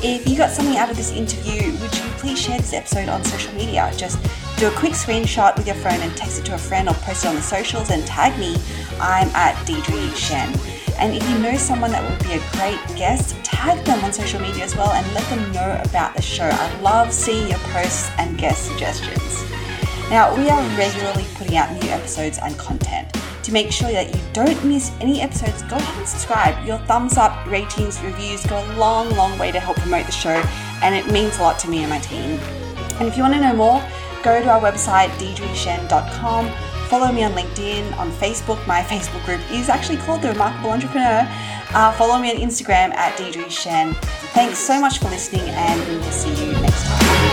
If 0.03 0.29
you 0.29 0.37
got 0.37 0.51
something 0.51 0.77
out 0.77 0.91
of 0.91 0.99
this 0.99 1.13
interview, 1.13 1.73
would 1.81 1.97
you 1.97 2.05
please 2.19 2.39
share 2.39 2.59
this 2.59 2.75
episode 2.75 3.09
on 3.09 3.25
social 3.25 3.55
media? 3.55 3.91
Just 3.97 4.19
do 4.57 4.69
a 4.69 4.71
quick 4.73 4.93
screenshot 4.93 5.57
with 5.57 5.67
your 5.67 5.77
phone 5.77 6.01
and 6.01 6.17
text 6.17 6.39
it 6.39 6.45
to 6.47 6.55
a 6.55 6.59
friend 6.59 6.89
or 6.89 6.95
post 6.95 7.25
it 7.25 7.29
on 7.29 7.35
the 7.35 7.43
socials 7.43 7.91
and 7.91 8.07
tag 8.07 8.39
me. 8.39 8.57
I'm 9.01 9.29
at 9.35 9.55
Deirdre 9.67 9.95
Tshien. 10.15 10.55
And 10.99 11.13
if 11.13 11.29
you 11.29 11.39
know 11.39 11.57
someone 11.57 11.91
that 11.91 12.09
would 12.09 12.23
be 12.23 12.35
a 12.35 12.43
great 12.53 12.79
guest, 12.97 13.35
tag 13.45 13.85
them 13.85 14.03
on 14.05 14.13
social 14.13 14.41
media 14.41 14.65
as 14.65 14.77
well 14.77 14.91
and 14.93 15.13
let 15.13 15.29
them 15.29 15.53
know 15.53 15.81
about 15.85 16.15
the 16.15 16.23
show. 16.23 16.49
I 16.49 16.81
love 16.81 17.13
seeing 17.13 17.49
your 17.49 17.59
posts 17.59 18.11
and 18.17 18.39
guest 18.39 18.67
suggestions. 18.67 19.43
Now, 20.09 20.37
we 20.37 20.49
are 20.49 20.63
regularly 20.77 21.27
putting 21.35 21.57
out 21.57 21.73
new 21.73 21.89
episodes 21.91 22.39
and 22.39 22.57
content. 22.57 23.09
To 23.43 23.53
make 23.53 23.73
sure 23.73 23.91
that 23.91 24.15
you 24.15 24.21
don't 24.33 24.65
miss 24.65 24.93
any 25.01 25.21
episodes, 25.21 25.63
go 25.63 25.77
ahead 25.77 25.99
and 25.99 26.09
subscribe. 26.09 26.65
Your 26.65 26.79
thumbs 26.87 27.17
up, 27.17 27.45
ratings, 27.47 28.01
reviews 28.03 28.47
go 28.47 28.57
a 28.57 28.67
long, 28.77 29.11
long 29.17 29.37
way 29.39 29.51
to 29.51 29.59
help 29.59 29.77
promote 29.79 30.07
the 30.07 30.13
show, 30.13 30.43
and 30.83 30.95
it 30.95 31.11
means 31.11 31.39
a 31.39 31.43
lot 31.43 31.59
to 31.61 31.69
me 31.69 31.81
and 31.81 31.91
my 31.91 31.99
team. 31.99 32.39
And 33.01 33.09
if 33.09 33.17
you 33.17 33.23
want 33.23 33.35
to 33.35 33.41
know 33.41 33.55
more, 33.55 33.83
go 34.25 34.43
to 34.43 34.49
our 34.49 34.61
website, 34.61 35.11
deirdretshien.com. 35.19 36.51
Follow 36.89 37.13
me 37.13 37.25
on 37.25 37.33
LinkedIn, 37.33 37.97
on 37.99 38.11
Facebook. 38.13 38.65
My 38.67 38.83
Facebook 38.83 39.25
group 39.25 39.41
is 39.51 39.69
actually 39.69 39.99
called 39.99 40.23
The 40.23 40.29
Remarkable 40.29 40.71
Entrepreneur. 40.71 41.27
Uh, 41.75 41.93
follow 41.93 42.19
me 42.19 42.31
on 42.31 42.37
Instagram 42.37 42.95
at 42.95 43.17
Deirdre 43.19 43.45
Tshien. 43.45 43.95
Thanks 44.33 44.59
so 44.59 44.81
much 44.81 44.99
for 44.99 45.09
listening, 45.09 45.43
and 45.43 45.89
we 45.89 45.97
will 45.97 46.13
see 46.13 46.31
you 46.31 46.53
next 46.53 46.85
time. 46.85 47.24